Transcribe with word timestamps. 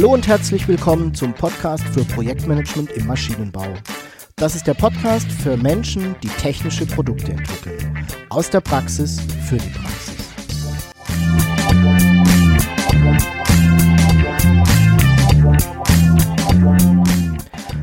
Hallo 0.00 0.14
und 0.14 0.26
herzlich 0.26 0.66
willkommen 0.66 1.14
zum 1.14 1.34
Podcast 1.34 1.84
für 1.88 2.02
Projektmanagement 2.06 2.90
im 2.92 3.06
Maschinenbau. 3.06 3.66
Das 4.34 4.54
ist 4.54 4.66
der 4.66 4.72
Podcast 4.72 5.30
für 5.30 5.58
Menschen, 5.58 6.16
die 6.22 6.28
technische 6.28 6.86
Produkte 6.86 7.32
entwickeln. 7.32 8.06
Aus 8.30 8.48
der 8.48 8.62
Praxis 8.62 9.20
für 9.46 9.58
die 9.58 9.68
Praxis. 9.68 10.14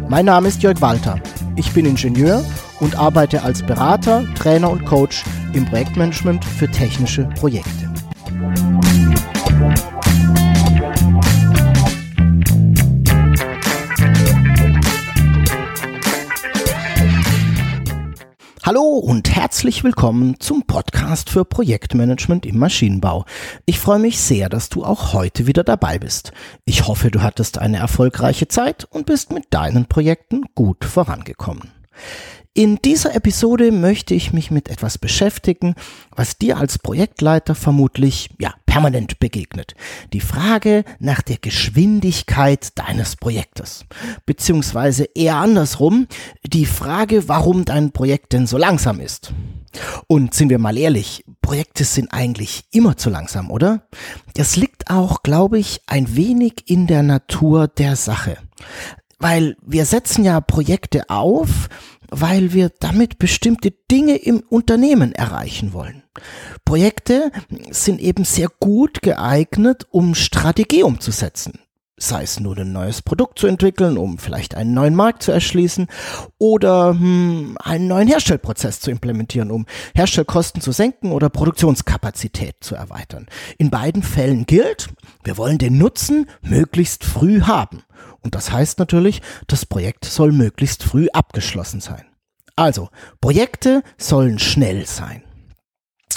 Mein 0.10 0.26
Name 0.26 0.48
ist 0.48 0.64
Jörg 0.64 0.82
Walter. 0.82 1.22
Ich 1.56 1.72
bin 1.74 1.86
Ingenieur 1.86 2.44
und 2.80 2.98
arbeite 2.98 3.44
als 3.44 3.62
Berater, 3.62 4.26
Trainer 4.34 4.72
und 4.72 4.86
Coach 4.86 5.24
im 5.54 5.66
Projektmanagement 5.66 6.44
für 6.44 6.68
technische 6.68 7.26
Projekte. 7.36 7.87
Hallo 18.68 18.98
und 18.98 19.34
herzlich 19.34 19.86
willkommen 19.86 20.42
zum 20.42 20.64
Podcast 20.64 21.30
für 21.30 21.46
Projektmanagement 21.46 22.46
im 22.46 22.60
Maschinenbau. 22.60 23.24
Ich 23.66 23.80
freue 23.80 23.98
mich 23.98 24.20
sehr, 24.20 24.50
dass 24.50 24.68
du 24.68 24.84
auch 24.84 25.14
heute 25.14 25.48
wieder 25.48 25.64
dabei 25.64 26.00
bist. 26.00 26.34
Ich 26.66 26.86
hoffe, 26.86 27.10
du 27.10 27.22
hattest 27.22 27.60
eine 27.60 27.78
erfolgreiche 27.78 28.50
Zeit 28.50 28.84
und 28.84 29.06
bist 29.06 29.32
mit 29.32 29.46
deinen 29.52 29.86
Projekten 29.86 30.44
gut 30.54 30.84
vorangekommen. 30.84 31.72
In 32.58 32.78
dieser 32.78 33.14
Episode 33.14 33.72
möchte 33.72 34.16
ich 34.16 34.34
mich 34.34 34.50
mit 34.50 34.68
etwas 34.68 34.98
beschäftigen, 34.98 35.76
was 36.16 36.40
dir 36.40 36.58
als 36.58 36.80
Projektleiter 36.80 37.54
vermutlich 37.54 38.32
ja 38.40 38.52
permanent 38.66 39.20
begegnet. 39.20 39.76
Die 40.12 40.22
Frage 40.22 40.84
nach 40.98 41.22
der 41.22 41.38
Geschwindigkeit 41.38 42.70
deines 42.74 43.16
Projektes. 43.16 43.86
Beziehungsweise 44.26 45.04
eher 45.14 45.36
andersrum, 45.36 46.08
die 46.44 46.66
Frage, 46.66 47.30
warum 47.30 47.64
dein 47.64 47.92
Projekt 47.92 48.34
denn 48.34 48.48
so 48.48 48.58
langsam 48.58 49.02
ist. 49.02 49.34
Und 50.08 50.34
sind 50.34 50.50
wir 50.50 50.58
mal 50.58 50.80
ehrlich, 50.80 51.26
Projekte 51.44 51.84
sind 51.84 52.12
eigentlich 52.12 52.64
immer 52.72 52.98
zu 52.98 53.12
langsam, 53.12 53.52
oder? 53.52 53.88
Das 54.34 54.56
liegt 54.56 54.90
auch, 54.90 55.22
glaube 55.22 55.60
ich, 55.60 55.82
ein 55.86 56.16
wenig 56.16 56.64
in 56.66 56.88
der 56.88 57.04
Natur 57.04 57.68
der 57.68 57.96
Sache. 57.96 58.40
Weil 59.20 59.58
wir 59.66 59.86
setzen 59.86 60.24
ja 60.24 60.42
Projekte 60.42 61.10
auf, 61.10 61.70
weil 62.10 62.54
wir 62.54 62.72
damit 62.80 63.20
bestimmte 63.20 63.72
Dinge 63.92 64.16
im 64.18 64.40
Unternehmen 64.50 65.14
erreichen 65.14 65.74
wollen. 65.74 66.04
Projekte 66.66 67.32
sind 67.70 68.00
eben 68.00 68.24
sehr 68.24 68.50
gut 68.60 69.02
geeignet, 69.02 69.88
um 69.92 70.16
Strategie 70.16 70.84
umzusetzen. 70.84 71.60
Sei 72.00 72.22
es 72.22 72.40
nur 72.40 72.56
ein 72.56 72.72
neues 72.72 73.02
Produkt 73.02 73.40
zu 73.40 73.48
entwickeln, 73.48 73.98
um 73.98 74.20
vielleicht 74.20 74.54
einen 74.54 74.76
neuen 74.76 74.94
Markt 74.94 75.24
zu 75.24 75.32
erschließen 75.32 75.88
oder 76.38 76.92
hm, 76.92 77.58
einen 77.60 77.88
neuen 77.88 78.08
Herstellprozess 78.08 78.80
zu 78.80 78.92
implementieren, 78.92 79.50
um 79.50 79.66
Herstellkosten 79.96 80.62
zu 80.62 80.72
senken 80.72 81.12
oder 81.12 81.30
Produktionskapazität 81.30 82.58
zu 82.62 82.76
erweitern. 82.76 83.26
In 83.58 83.72
beiden 83.72 84.04
Fällen 84.04 84.46
gilt, 84.46 84.90
wir 85.24 85.38
wollen 85.38 85.58
den 85.58 85.80
Nutzen 85.80 86.28
möglichst 86.44 87.04
früh 87.04 87.42
haben. 87.42 87.82
Und 88.22 88.36
das 88.36 88.52
heißt 88.52 88.80
natürlich, 88.80 89.22
das 89.48 89.66
Projekt 89.66 90.06
soll 90.06 90.32
möglichst 90.32 90.84
früh 90.84 91.08
abgeschlossen 91.14 91.82
sein. 91.82 92.06
Also, 92.56 92.90
Projekte 93.22 93.84
sollen 93.98 94.40
schnell 94.40 94.86
sein. 94.86 95.24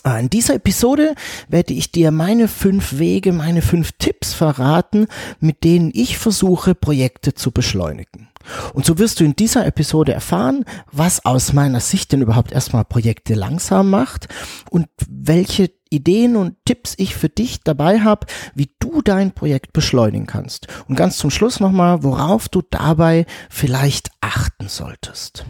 In 0.04 0.30
dieser 0.30 0.54
Episode 0.54 1.14
werde 1.48 1.74
ich 1.74 1.92
dir 1.92 2.10
meine 2.10 2.48
fünf 2.48 2.98
Wege, 2.98 3.32
meine 3.32 3.60
fünf 3.60 3.92
Tipps 3.98 4.32
verraten, 4.32 5.08
mit 5.40 5.62
denen 5.62 5.90
ich 5.92 6.16
versuche, 6.16 6.74
Projekte 6.74 7.34
zu 7.34 7.50
beschleunigen. 7.50 8.29
Und 8.74 8.84
so 8.84 8.98
wirst 8.98 9.20
du 9.20 9.24
in 9.24 9.36
dieser 9.36 9.66
Episode 9.66 10.12
erfahren, 10.12 10.64
was 10.92 11.24
aus 11.24 11.52
meiner 11.52 11.80
Sicht 11.80 12.12
denn 12.12 12.22
überhaupt 12.22 12.52
erstmal 12.52 12.84
Projekte 12.84 13.34
langsam 13.34 13.90
macht 13.90 14.28
und 14.70 14.86
welche 15.08 15.70
Ideen 15.90 16.36
und 16.36 16.56
Tipps 16.64 16.94
ich 16.96 17.16
für 17.16 17.28
dich 17.28 17.62
dabei 17.64 18.00
habe, 18.00 18.26
wie 18.54 18.70
du 18.78 19.02
dein 19.02 19.32
Projekt 19.32 19.72
beschleunigen 19.72 20.26
kannst. 20.26 20.68
Und 20.88 20.96
ganz 20.96 21.18
zum 21.18 21.30
Schluss 21.30 21.60
nochmal, 21.60 22.02
worauf 22.02 22.48
du 22.48 22.62
dabei 22.62 23.26
vielleicht 23.50 24.10
achten 24.20 24.68
solltest. 24.68 25.44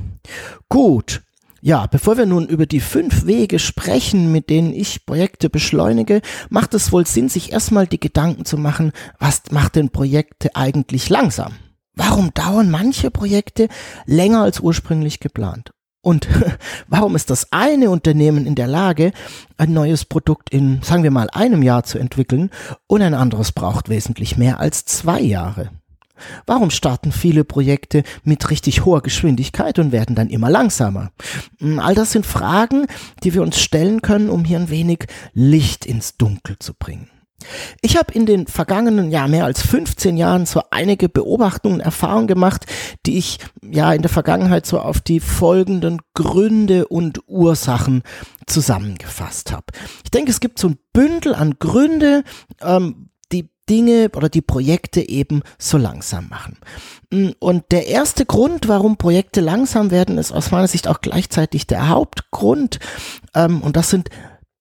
Gut. 0.69 1.23
Ja, 1.63 1.87
bevor 1.87 2.17
wir 2.17 2.25
nun 2.25 2.49
über 2.49 2.65
die 2.65 2.81
fünf 2.81 3.27
Wege 3.27 3.59
sprechen, 3.59 4.33
mit 4.33 4.49
denen 4.49 4.73
ich 4.73 5.05
Projekte 5.05 5.51
beschleunige, 5.51 6.23
macht 6.49 6.73
es 6.73 6.91
wohl 6.91 7.07
Sinn, 7.07 7.29
sich 7.29 7.53
erstmal 7.53 7.87
die 7.87 8.01
Gedanken 8.01 8.47
zu 8.47 8.57
machen, 8.57 8.93
was 9.19 9.43
macht 9.51 9.77
denn 9.77 9.91
Projekte 9.91 10.57
eigentlich 10.57 11.11
langsam? 11.11 11.53
Warum 11.95 12.33
dauern 12.35 12.71
manche 12.71 13.11
Projekte 13.11 13.69
länger 14.07 14.43
als 14.43 14.61
ursprünglich 14.61 15.21
geplant? 15.21 15.73
Und 16.03 16.29
warum 16.89 17.15
ist 17.17 17.31
das 17.31 17.53
eine 17.53 17.91
Unternehmen 17.91 18.47
in 18.47 18.55
der 18.55 18.69
Lage, 18.69 19.13
ein 19.59 19.73
neues 19.73 20.05
Produkt 20.05 20.51
in, 20.51 20.81
sagen 20.83 21.03
wir 21.03 21.11
mal, 21.11 21.29
einem 21.31 21.63
Jahr 21.63 21.85
zu 21.85 21.99
entwickeln 21.99 22.51
und 22.87 23.03
ein 23.03 23.15
anderes 23.15 23.53
braucht 23.53 23.89
wesentlich 23.89 24.37
mehr 24.37 24.61
als 24.61 24.85
zwei 24.85 25.21
Jahre? 25.21 25.71
Warum 26.47 26.71
starten 26.71 27.13
viele 27.13 27.45
Projekte 27.45 28.03
mit 28.25 28.51
richtig 28.51 28.85
hoher 28.85 29.03
Geschwindigkeit 29.03 29.79
und 29.79 29.93
werden 29.93 30.17
dann 30.17 30.29
immer 30.29 30.51
langsamer? 30.51 31.13
Hm, 31.59 31.79
all 31.79 31.95
das 31.95 32.13
sind 32.13 32.27
Fragen, 32.27 32.87
die 33.23 33.35
wir 33.35 33.43
uns 33.43 33.59
stellen 33.59 34.03
können, 34.03 34.29
um 34.29 34.45
hier 34.45 34.59
ein 34.59 34.71
wenig 34.71 35.07
Licht 35.33 35.87
ins 35.87 36.17
Dunkel 36.17 36.59
zu 36.59 36.75
bringen. 36.75 37.09
Ich 37.81 37.97
habe 37.97 38.13
in 38.13 38.27
den 38.27 38.47
vergangenen, 38.47 39.11
ja, 39.11 39.27
mehr 39.27 39.45
als 39.45 39.63
15 39.63 40.17
Jahren 40.17 40.47
so 40.47 40.63
einige 40.71 41.09
Beobachtungen, 41.09 41.81
Erfahrungen 41.81 42.27
gemacht, 42.27 42.67
die 43.07 43.19
ich 43.19 43.39
ja 43.63 43.93
in 43.93 44.03
der 44.03 44.11
Vergangenheit 44.11 44.67
so 44.67 44.79
auf 44.81 45.01
die 45.01 45.21
folgenden 45.21 46.01
Gründe 46.15 46.87
und 46.87 47.21
Ursachen 47.27 48.03
zusammengefasst 48.47 49.53
habe. 49.53 49.67
Ich 50.05 50.11
denke, 50.11 50.31
es 50.31 50.41
gibt 50.41 50.59
so 50.59 50.69
ein 50.69 50.79
Bündel 50.93 51.35
an 51.35 51.57
Gründe, 51.59 52.25
ähm, 52.61 53.11
die 53.33 53.49
Dinge 53.69 54.11
oder 54.15 54.29
die 54.29 54.43
Projekte 54.43 55.09
eben 55.09 55.43
so 55.59 55.79
langsam 55.79 56.29
machen. 56.29 56.59
Und 57.39 57.65
der 57.71 57.87
erste 57.87 58.27
Grund, 58.27 58.69
warum 58.69 58.97
Projekte 58.97 59.41
langsam 59.41 59.91
werden, 59.91 60.19
ist 60.19 60.33
aus 60.33 60.51
meiner 60.51 60.69
Sicht 60.69 60.89
auch 60.89 61.01
gleichzeitig 61.01 61.67
der 61.67 61.89
Hauptgrund. 61.89 62.79
Ähm, 63.35 63.63
und 63.63 63.77
das 63.77 63.91
sind 63.91 64.11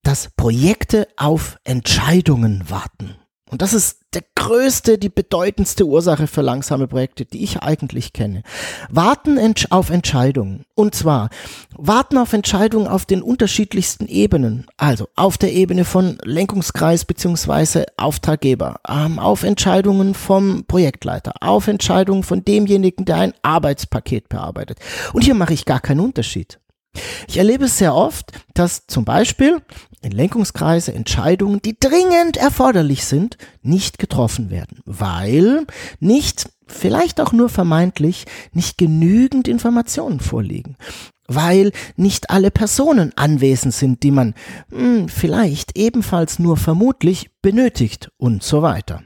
dass 0.10 0.32
Projekte 0.36 1.08
auf 1.18 1.60
Entscheidungen 1.64 2.68
warten. 2.68 3.14
Und 3.48 3.62
das 3.62 3.74
ist 3.74 4.00
der 4.16 4.24
größte, 4.34 4.98
die 4.98 5.10
bedeutendste 5.10 5.86
Ursache 5.86 6.26
für 6.26 6.42
langsame 6.42 6.88
Projekte, 6.88 7.26
die 7.26 7.44
ich 7.44 7.62
eigentlich 7.62 8.12
kenne. 8.12 8.42
Warten 8.90 9.38
auf 9.70 9.92
Entscheidungen. 9.92 10.66
Und 10.74 10.96
zwar 10.96 11.30
warten 11.78 12.18
auf 12.18 12.34
Entscheidungen 12.34 12.88
auf 12.88 13.06
den 13.06 13.22
unterschiedlichsten 13.22 14.08
Ebenen. 14.08 14.66
Also 14.78 15.10
auf 15.16 15.38
der 15.38 15.54
Ebene 15.54 15.86
von 15.86 16.18
Lenkungskreis 16.24 17.06
beziehungsweise 17.06 17.86
Auftraggeber, 17.98 18.80
ähm, 18.90 19.20
auf 19.20 19.44
Entscheidungen 19.44 20.16
vom 20.16 20.66
Projektleiter, 20.66 21.34
auf 21.42 21.68
Entscheidungen 21.68 22.24
von 22.24 22.44
demjenigen, 22.44 23.06
der 23.06 23.18
ein 23.18 23.34
Arbeitspaket 23.44 24.28
bearbeitet. 24.28 24.80
Und 25.14 25.24
hier 25.24 25.36
mache 25.36 25.54
ich 25.54 25.66
gar 25.66 25.80
keinen 25.80 26.00
Unterschied. 26.00 26.60
Ich 27.28 27.38
erlebe 27.38 27.66
es 27.66 27.78
sehr 27.78 27.94
oft, 27.94 28.32
dass 28.54 28.88
zum 28.88 29.06
Beispiel 29.06 29.62
in 30.02 30.12
Lenkungskreise 30.12 30.94
Entscheidungen, 30.94 31.62
die 31.62 31.78
dringend 31.80 32.38
erforderlich 32.38 33.06
sind, 33.06 33.38
nicht 33.62 34.00
getroffen 34.00 34.50
werden, 34.50 34.80
weil 34.86 35.66
nicht, 36.00 36.50
vielleicht 36.68 37.20
auch 37.20 37.32
nur 37.32 37.50
vermeintlich, 37.50 38.26
nicht 38.54 38.78
genügend 38.78 39.48
Informationen 39.48 40.20
vorliegen, 40.20 40.78
weil 41.28 41.72
nicht 41.96 42.30
alle 42.30 42.52
Personen 42.52 43.12
anwesend 43.16 43.74
sind, 43.74 44.04
die 44.04 44.12
man 44.12 44.34
mh, 44.70 44.80
hm, 44.80 45.10
vielleicht 45.10 45.78
ebenfalls 45.78 46.40
nur 46.40 46.58
vermutlich 46.58 47.30
benötigt 47.42 48.12
und 48.18 48.44
so 48.44 48.62
weiter. 48.62 49.04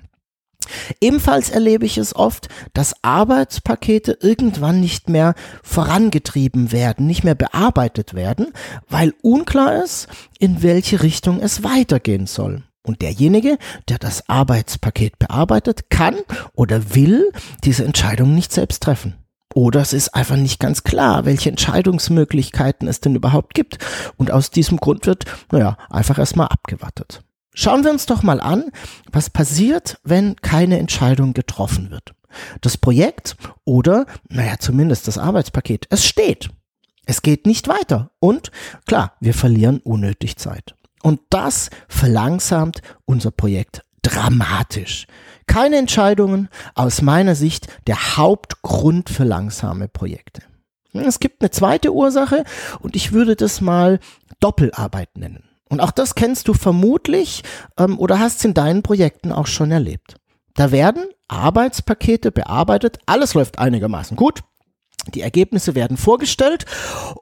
Ebenfalls 1.02 1.50
erlebe 1.50 1.86
ich 1.86 1.98
es 1.98 2.16
oft, 2.16 2.50
dass 2.74 2.96
Arbeitspakete 3.04 4.18
irgendwann 4.22 4.80
nicht 4.80 5.10
mehr 5.10 5.36
vorangetrieben 5.64 6.72
werden, 6.72 7.08
nicht 7.08 7.24
mehr 7.24 7.36
bearbeitet 7.36 8.14
werden, 8.14 8.54
weil 8.90 9.14
unklar 9.22 9.84
ist, 9.84 10.08
in 10.40 10.64
welche 10.64 11.02
Richtung 11.04 11.40
es 11.40 11.64
weitergehen 11.64 12.28
soll. 12.28 12.64
Und 12.86 13.02
derjenige, 13.02 13.58
der 13.88 13.98
das 13.98 14.28
Arbeitspaket 14.28 15.18
bearbeitet, 15.18 15.90
kann 15.90 16.18
oder 16.54 16.96
will 16.96 17.32
diese 17.64 17.86
Entscheidung 17.86 18.36
nicht 18.36 18.52
selbst 18.52 18.84
treffen. 18.84 19.16
Oder 19.54 19.82
es 19.82 19.94
ist 19.94 20.16
einfach 20.16 20.36
nicht 20.36 20.60
ganz 20.60 20.84
klar, 20.84 21.26
welche 21.26 21.50
Entscheidungsmöglichkeiten 21.50 22.88
es 22.88 23.00
denn 23.00 23.16
überhaupt 23.16 23.54
gibt. 23.54 23.78
Und 24.18 24.32
aus 24.32 24.50
diesem 24.50 24.78
Grund 24.78 25.06
wird, 25.06 25.26
naja, 25.52 25.78
einfach 25.90 26.18
erstmal 26.18 26.48
abgewartet. 26.48 27.24
Schauen 27.54 27.84
wir 27.84 27.92
uns 27.92 28.06
doch 28.06 28.24
mal 28.24 28.42
an, 28.42 28.72
was 29.12 29.30
passiert, 29.30 30.00
wenn 30.04 30.36
keine 30.38 30.80
Entscheidung 30.80 31.34
getroffen 31.34 31.92
wird. 31.92 32.14
Das 32.62 32.78
Projekt 32.78 33.36
oder, 33.64 34.06
naja, 34.30 34.56
zumindest 34.60 35.08
das 35.08 35.18
Arbeitspaket, 35.18 35.86
es 35.90 36.06
steht. 36.06 36.50
Es 37.06 37.22
geht 37.22 37.46
nicht 37.46 37.68
weiter. 37.68 38.12
Und 38.20 38.52
klar, 38.88 39.14
wir 39.20 39.34
verlieren 39.34 39.80
unnötig 39.84 40.38
Zeit. 40.38 40.76
Und 41.04 41.20
das 41.30 41.70
verlangsamt 41.88 42.82
unser 43.06 43.32
Projekt 43.32 43.84
dramatisch. 44.02 45.06
Keine 45.46 45.78
Entscheidungen, 45.78 46.50
aus 46.76 47.02
meiner 47.02 47.36
Sicht 47.36 47.68
der 47.88 48.18
Hauptgrund 48.18 49.10
für 49.10 49.26
langsame 49.26 49.88
Projekte. 49.88 50.44
Es 50.94 51.20
gibt 51.20 51.42
eine 51.42 51.52
zweite 51.52 51.92
Ursache 51.92 52.46
und 52.80 52.96
ich 52.96 53.12
würde 53.12 53.36
das 53.36 53.62
mal 53.62 54.00
Doppelarbeit 54.40 55.18
nennen. 55.18 55.44
Und 55.74 55.80
auch 55.80 55.90
das 55.90 56.14
kennst 56.14 56.48
du 56.48 56.54
vermutlich 56.54 57.42
ähm, 57.80 57.98
oder 57.98 58.20
hast 58.20 58.46
in 58.46 58.54
deinen 58.54 58.84
Projekten 58.84 59.32
auch 59.32 59.48
schon 59.48 59.72
erlebt. 59.72 60.18
Da 60.54 60.72
werden 60.72 61.06
Arbeitspakete 61.28 62.32
bearbeitet, 62.32 63.00
alles 63.08 63.34
läuft 63.34 63.58
einigermaßen 63.58 64.16
gut. 64.16 64.42
Die 65.16 65.22
Ergebnisse 65.22 65.74
werden 65.74 65.98
vorgestellt 65.98 66.68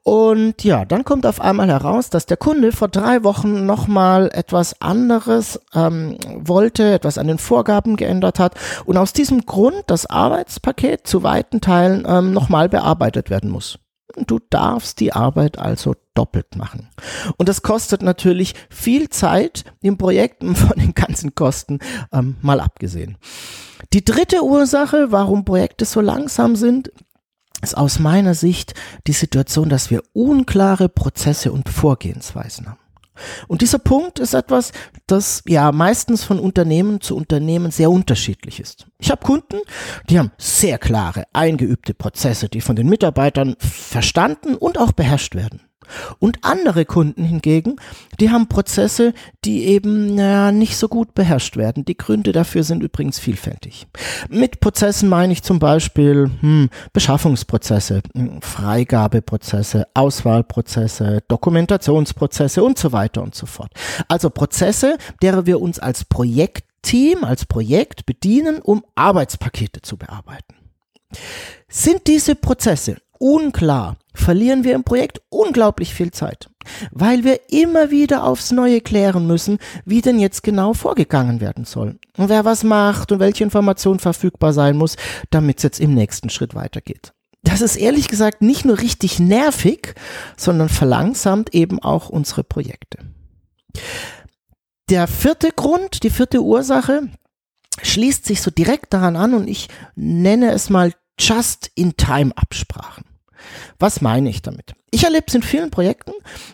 und 0.03 0.65
ja, 0.65 0.83
dann 0.83 1.05
kommt 1.05 1.25
auf 1.25 1.39
einmal 1.39 1.69
heraus, 1.69 2.09
dass 2.09 2.25
der 2.25 2.35
Kunde 2.35 2.73
vor 2.73 2.89
drei 2.89 3.23
Wochen 3.23 3.65
nochmal 3.65 4.29
etwas 4.33 4.81
anderes 4.81 5.57
ähm, 5.73 6.17
wollte, 6.35 6.91
etwas 6.91 7.17
an 7.17 7.27
den 7.27 7.37
Vorgaben 7.37 7.95
geändert 7.95 8.37
hat 8.37 8.55
und 8.83 8.97
aus 8.97 9.13
diesem 9.13 9.45
Grund 9.45 9.83
das 9.87 10.05
Arbeitspaket 10.07 11.07
zu 11.07 11.23
weiten 11.23 11.61
Teilen 11.61 12.05
ähm, 12.05 12.33
nochmal 12.33 12.67
bearbeitet 12.67 13.29
werden 13.29 13.49
muss. 13.49 13.79
Du 14.27 14.39
darfst 14.49 14.99
die 14.99 15.13
Arbeit 15.13 15.57
also 15.57 15.95
doppelt 16.13 16.55
machen. 16.55 16.89
Und 17.37 17.49
das 17.49 17.61
kostet 17.61 18.01
natürlich 18.01 18.55
viel 18.69 19.09
Zeit 19.09 19.65
im 19.81 19.97
Projekt 19.97 20.43
von 20.43 20.77
den 20.77 20.93
ganzen 20.93 21.35
Kosten 21.35 21.79
ähm, 22.11 22.35
mal 22.41 22.59
abgesehen. 22.59 23.17
Die 23.93 24.05
dritte 24.05 24.43
Ursache, 24.43 25.11
warum 25.11 25.45
Projekte 25.45 25.85
so 25.85 26.01
langsam 26.01 26.55
sind, 26.55 26.91
ist 27.61 27.77
aus 27.77 27.99
meiner 27.99 28.33
Sicht 28.33 28.73
die 29.07 29.13
Situation, 29.13 29.69
dass 29.69 29.89
wir 29.89 30.03
unklare 30.13 30.89
Prozesse 30.89 31.51
und 31.51 31.69
Vorgehensweisen 31.69 32.67
haben. 32.67 32.80
Und 33.47 33.61
dieser 33.61 33.79
Punkt 33.79 34.19
ist 34.19 34.33
etwas, 34.33 34.71
das 35.07 35.43
ja 35.47 35.71
meistens 35.71 36.23
von 36.23 36.39
Unternehmen 36.39 37.01
zu 37.01 37.15
Unternehmen 37.15 37.71
sehr 37.71 37.91
unterschiedlich 37.91 38.59
ist. 38.59 38.87
Ich 38.99 39.11
habe 39.11 39.25
Kunden, 39.25 39.59
die 40.09 40.19
haben 40.19 40.31
sehr 40.37 40.77
klare, 40.77 41.25
eingeübte 41.33 41.93
Prozesse, 41.93 42.49
die 42.49 42.61
von 42.61 42.75
den 42.75 42.87
Mitarbeitern 42.87 43.55
verstanden 43.59 44.55
und 44.55 44.77
auch 44.77 44.91
beherrscht 44.91 45.35
werden. 45.35 45.61
Und 46.19 46.39
andere 46.43 46.85
Kunden 46.85 47.23
hingegen, 47.23 47.75
die 48.19 48.29
haben 48.29 48.47
Prozesse, 48.47 49.13
die 49.45 49.65
eben 49.65 50.15
naja, 50.15 50.51
nicht 50.51 50.77
so 50.77 50.87
gut 50.87 51.13
beherrscht 51.13 51.57
werden. 51.57 51.85
Die 51.85 51.97
Gründe 51.97 52.31
dafür 52.31 52.63
sind 52.63 52.83
übrigens 52.83 53.19
vielfältig. 53.19 53.87
Mit 54.29 54.59
Prozessen 54.59 55.09
meine 55.09 55.33
ich 55.33 55.43
zum 55.43 55.59
Beispiel 55.59 56.29
hm, 56.41 56.69
Beschaffungsprozesse, 56.93 58.01
hm, 58.15 58.41
Freigabeprozesse, 58.41 59.87
Auswahlprozesse, 59.93 61.23
Dokumentationsprozesse 61.27 62.63
und 62.63 62.77
so 62.77 62.91
weiter 62.91 63.21
und 63.21 63.35
so 63.35 63.45
fort. 63.45 63.71
Also 64.07 64.29
Prozesse, 64.29 64.97
derer 65.21 65.45
wir 65.45 65.61
uns 65.61 65.79
als 65.79 66.05
Projektteam, 66.05 67.23
als 67.23 67.45
Projekt 67.45 68.05
bedienen, 68.05 68.59
um 68.61 68.83
Arbeitspakete 68.95 69.81
zu 69.81 69.97
bearbeiten. 69.97 70.55
Sind 71.67 72.07
diese 72.07 72.35
Prozesse 72.35 72.97
unklar, 73.21 73.97
verlieren 74.13 74.63
wir 74.63 74.73
im 74.73 74.83
Projekt 74.83 75.21
unglaublich 75.29 75.93
viel 75.93 76.11
Zeit, 76.11 76.49
weil 76.91 77.23
wir 77.23 77.51
immer 77.51 77.91
wieder 77.91 78.23
aufs 78.23 78.51
Neue 78.51 78.81
klären 78.81 79.27
müssen, 79.27 79.59
wie 79.85 80.01
denn 80.01 80.19
jetzt 80.19 80.43
genau 80.43 80.73
vorgegangen 80.73 81.39
werden 81.39 81.63
soll 81.63 81.99
und 82.17 82.29
wer 82.29 82.45
was 82.45 82.63
macht 82.63 83.11
und 83.11 83.19
welche 83.19 83.43
Information 83.43 83.99
verfügbar 83.99 84.53
sein 84.53 84.75
muss, 84.75 84.95
damit 85.29 85.57
es 85.57 85.63
jetzt 85.63 85.79
im 85.79 85.93
nächsten 85.93 86.29
Schritt 86.29 86.55
weitergeht. 86.55 87.13
Das 87.43 87.61
ist 87.61 87.75
ehrlich 87.75 88.07
gesagt 88.07 88.41
nicht 88.41 88.65
nur 88.65 88.79
richtig 88.79 89.19
nervig, 89.19 89.95
sondern 90.37 90.69
verlangsamt 90.69 91.53
eben 91.53 91.79
auch 91.79 92.09
unsere 92.09 92.43
Projekte. 92.43 92.99
Der 94.89 95.07
vierte 95.07 95.51
Grund, 95.51 96.03
die 96.03 96.09
vierte 96.09 96.41
Ursache 96.41 97.07
schließt 97.81 98.25
sich 98.25 98.41
so 98.41 98.51
direkt 98.51 98.93
daran 98.93 99.15
an 99.15 99.33
und 99.33 99.47
ich 99.47 99.69
nenne 99.95 100.51
es 100.51 100.69
mal 100.69 100.93
Just-in-Time-Absprachen. 101.19 103.05
Was 103.79 104.01
meine 104.01 104.29
ich 104.29 104.41
damit? 104.41 104.73
Ich 104.91 105.05
erlebe 105.05 105.25
es 105.27 105.35
in 105.35 105.41
vielen 105.41 105.71
Projekten, 105.71 106.11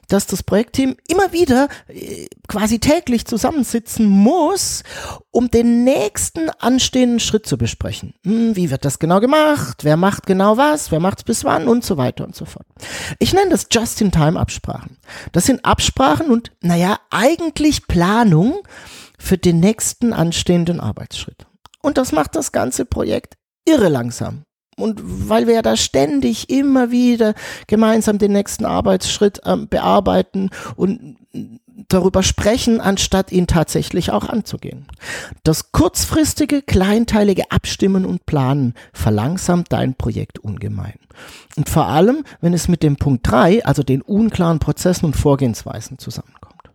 dass 0.07 0.28
das 0.28 0.44
Projektteam 0.44 0.95
immer 1.07 1.34
wieder 1.34 1.69
äh, 1.88 2.28
quasi 2.48 2.80
täglich 2.80 3.25
zusammensitzen 3.25 4.07
muss, 4.07 4.84
um 5.31 5.50
den 5.50 5.84
nächsten 5.84 6.50
anstehenden 6.51 7.19
Schritt 7.19 7.48
zu 7.48 7.57
besprechen. 7.57 8.13
Hm, 8.24 8.56
wie 8.56 8.69
wird 8.69 8.86
das 8.86 9.00
genau 9.00 9.19
gemacht? 9.19 9.84
Wer 9.84 9.98
macht 9.98 10.28
genau 10.28 10.56
was? 10.56 10.92
Wer 10.92 11.00
macht 11.00 11.19
es 11.19 11.24
bis 11.24 11.44
wann? 11.44 11.68
Und 11.68 11.84
so 11.84 11.98
weiter 11.98 12.25
und 12.25 12.36
so 12.36 12.45
fort. 12.45 12.68
Ich 13.18 13.34
nenne 13.34 13.50
das 13.50 13.68
Just-in-Time-Absprachen. 13.72 14.98
Das 15.31 15.45
sind 15.45 15.66
Absprachen 15.66 16.30
und, 16.30 16.51
naja, 16.62 17.00
eigentlich 17.10 17.88
Planung 17.88 18.60
für 19.18 19.38
den 19.38 19.60
nächsten 19.60 20.13
anstehenden 20.13 20.80
Arbeitsschritt. 20.80 21.48
Und 21.81 21.98
das 21.98 22.12
macht 22.12 22.36
das 22.36 22.51
ganze 22.51 22.86
Projekt 22.86 23.36
irre 23.66 23.89
langsam. 23.89 24.44
Und 24.77 25.01
weil 25.03 25.47
wir 25.47 25.56
ja 25.56 25.62
da 25.62 25.75
ständig 25.75 26.50
immer 26.50 26.91
wieder 26.91 27.33
gemeinsam 27.65 28.19
den 28.19 28.31
nächsten 28.31 28.63
Arbeitsschritt 28.63 29.41
ähm, 29.45 29.68
bearbeiten 29.68 30.51
und 30.75 31.18
darüber 31.88 32.24
sprechen, 32.24 32.79
anstatt 32.81 33.31
ihn 33.31 33.47
tatsächlich 33.47 34.12
auch 34.12 34.27
anzugehen. 34.27 34.88
Das 35.44 35.71
kurzfristige, 35.71 36.62
kleinteilige 36.62 37.51
Abstimmen 37.51 38.06
und 38.06 38.25
Planen 38.25 38.74
verlangsamt 38.94 39.71
dein 39.71 39.95
Projekt 39.95 40.39
ungemein. 40.39 41.00
Und 41.56 41.69
vor 41.69 41.88
allem, 41.88 42.24
wenn 42.41 42.53
es 42.53 42.68
mit 42.68 42.83
dem 42.83 42.97
Punkt 42.97 43.29
drei, 43.29 43.65
also 43.65 43.83
den 43.83 44.01
unklaren 44.01 44.59
Prozessen 44.59 45.06
und 45.06 45.15
Vorgehensweisen 45.15 45.97
zusammenkommt. 45.97 46.69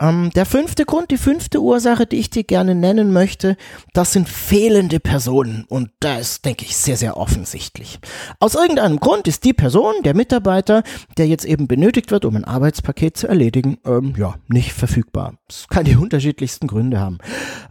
Ähm, 0.00 0.30
der 0.34 0.46
fünfte 0.46 0.86
Grund, 0.86 1.10
die 1.10 1.18
fünfte 1.18 1.60
Ursache, 1.60 2.06
die 2.06 2.16
ich 2.16 2.30
dir 2.30 2.44
gerne 2.44 2.74
nennen 2.74 3.12
möchte, 3.12 3.56
das 3.92 4.12
sind 4.12 4.26
fehlende 4.26 5.00
Personen. 5.00 5.64
Und 5.68 5.90
da 6.00 6.16
ist, 6.16 6.46
denke 6.46 6.64
ich, 6.64 6.76
sehr, 6.76 6.96
sehr 6.96 7.18
offensichtlich. 7.18 7.98
Aus 8.40 8.54
irgendeinem 8.54 9.00
Grund 9.00 9.28
ist 9.28 9.44
die 9.44 9.52
Person, 9.52 9.94
der 10.02 10.14
Mitarbeiter, 10.14 10.82
der 11.18 11.26
jetzt 11.26 11.44
eben 11.44 11.68
benötigt 11.68 12.10
wird, 12.10 12.24
um 12.24 12.36
ein 12.36 12.44
Arbeitspaket 12.44 13.18
zu 13.18 13.28
erledigen, 13.28 13.78
ähm, 13.84 14.14
ja, 14.16 14.34
nicht 14.48 14.72
verfügbar. 14.72 15.34
Das 15.46 15.68
kann 15.68 15.84
die 15.84 15.96
unterschiedlichsten 15.96 16.68
Gründe 16.68 16.98
haben. 16.98 17.18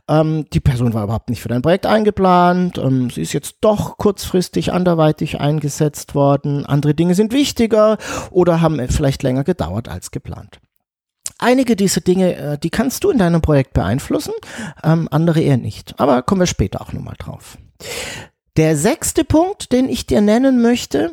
Ähm, 0.07 0.45
die 0.53 0.59
Person 0.59 0.93
war 0.93 1.03
überhaupt 1.05 1.29
nicht 1.29 1.41
für 1.41 1.49
dein 1.49 1.63
Projekt 1.63 1.87
eingeplant. 1.87 2.77
Ähm, 2.77 3.09
sie 3.09 3.21
ist 3.21 3.33
jetzt 3.33 3.57
doch 3.61 3.97
kurzfristig 3.97 4.73
anderweitig 4.73 5.39
eingesetzt 5.39 6.13
worden. 6.13 6.67
Andere 6.67 6.93
Dinge 6.93 7.15
sind 7.15 7.33
wichtiger 7.33 7.97
oder 8.29 8.61
haben 8.61 8.79
vielleicht 8.89 9.23
länger 9.23 9.43
gedauert 9.43 9.89
als 9.89 10.11
geplant. 10.11 10.59
Einige 11.41 11.75
dieser 11.75 12.01
Dinge, 12.01 12.35
äh, 12.35 12.57
die 12.59 12.69
kannst 12.69 13.03
du 13.03 13.09
in 13.09 13.17
deinem 13.17 13.41
Projekt 13.41 13.73
beeinflussen, 13.73 14.33
ähm, 14.83 15.07
andere 15.09 15.41
eher 15.41 15.57
nicht. 15.57 15.99
Aber 15.99 16.21
kommen 16.21 16.41
wir 16.41 16.45
später 16.45 16.81
auch 16.81 16.93
nochmal 16.93 17.15
drauf. 17.17 17.57
Der 18.57 18.77
sechste 18.77 19.23
Punkt, 19.23 19.71
den 19.71 19.89
ich 19.89 20.05
dir 20.05 20.21
nennen 20.21 20.61
möchte, 20.61 21.11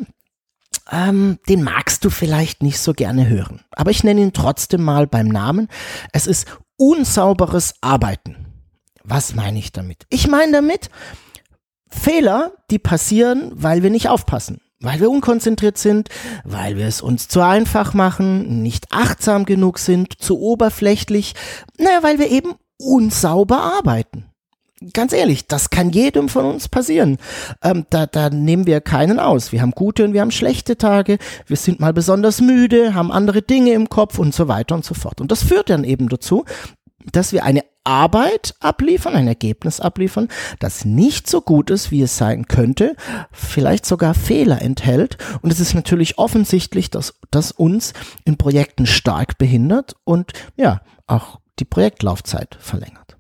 ähm, 0.93 1.39
den 1.49 1.63
magst 1.63 2.05
du 2.05 2.11
vielleicht 2.11 2.63
nicht 2.63 2.79
so 2.79 2.93
gerne 2.93 3.27
hören. 3.27 3.63
Aber 3.71 3.91
ich 3.91 4.05
nenne 4.05 4.21
ihn 4.21 4.35
trotzdem 4.35 4.83
mal 4.83 5.07
beim 5.07 5.29
Namen. 5.29 5.69
Es 6.13 6.27
ist 6.27 6.47
unsauberes 6.77 7.77
Arbeiten. 7.81 8.47
Was 9.05 9.35
meine 9.35 9.59
ich 9.59 9.73
damit? 9.73 10.07
Ich 10.11 10.29
meine 10.29 10.53
damit 10.53 10.91
Fehler, 11.89 12.53
die 12.71 12.79
passieren, 12.79 13.51
weil 13.55 13.83
wir 13.83 13.89
nicht 13.89 14.11
aufpassen 14.11 14.61
weil 14.81 15.01
wir 15.01 15.11
unkonzentriert 15.11 15.79
sind, 15.79 16.09
weil 16.45 16.77
wir 16.77 16.87
es 16.87 17.01
uns 17.01 17.29
zu 17.29 17.41
einfach 17.41 17.95
machen, 17.95 18.63
nicht 18.63 18.87
achtsam 18.91 19.45
genug 19.45 19.79
sind, 19.79 20.21
zu 20.21 20.39
oberflächlich, 20.41 21.35
naja, 21.79 22.03
weil 22.03 22.19
wir 22.19 22.31
eben 22.31 22.55
unsauber 22.79 23.61
arbeiten. 23.61 24.27
Ganz 24.93 25.13
ehrlich, 25.13 25.49
das 25.49 25.71
kann 25.71 25.91
jedem 25.91 26.29
von 26.29 26.45
uns 26.45 26.69
passieren. 26.69 27.19
Ähm, 27.65 27.87
da, 27.91 28.07
da 28.07 28.31
nehmen 28.31 28.65
wir 28.65 28.81
keinen 28.81 29.19
aus. 29.19 29.51
Wir 29.51 29.61
haben 29.61 29.73
gute 29.73 30.05
und 30.05 30.13
wir 30.13 30.21
haben 30.21 30.31
schlechte 30.31 30.77
Tage. 30.77 31.19
Wir 31.47 31.57
sind 31.57 31.81
mal 31.81 31.93
besonders 31.93 32.41
müde, 32.41 32.95
haben 32.95 33.11
andere 33.11 33.43
Dinge 33.43 33.73
im 33.73 33.89
Kopf 33.89 34.21
und 34.21 34.33
so 34.33 34.47
weiter 34.47 34.77
und 34.77 34.85
so 34.85 34.95
fort. 34.95 35.21
Und 35.21 35.33
das 35.33 35.43
führt 35.43 35.69
dann 35.69 35.83
eben 35.83 36.09
dazu, 36.09 36.45
dass 37.11 37.33
wir 37.33 37.43
eine 37.43 37.65
Arbeit 37.89 38.55
abliefern, 38.61 39.15
ein 39.15 39.27
Ergebnis 39.27 39.81
abliefern, 39.81 40.29
das 40.59 40.85
nicht 40.85 41.29
so 41.29 41.41
gut 41.41 41.71
ist, 41.71 41.91
wie 41.91 42.03
es 42.03 42.19
sein 42.19 42.47
könnte, 42.47 42.95
vielleicht 43.33 43.87
sogar 43.87 44.13
Fehler 44.13 44.61
enthält. 44.61 45.17
Und 45.41 45.51
es 45.51 45.59
ist 45.59 45.75
natürlich 45.75 46.19
offensichtlich, 46.19 46.91
dass 46.91 47.15
das 47.31 47.51
uns 47.51 47.95
in 48.25 48.37
Projekten 48.37 48.85
stark 48.85 49.39
behindert 49.39 49.97
und 50.05 50.33
ja, 50.57 50.83
auch 51.07 51.41
die 51.59 51.65
Projektlaufzeit 51.65 52.59
verlängert. 52.61 53.17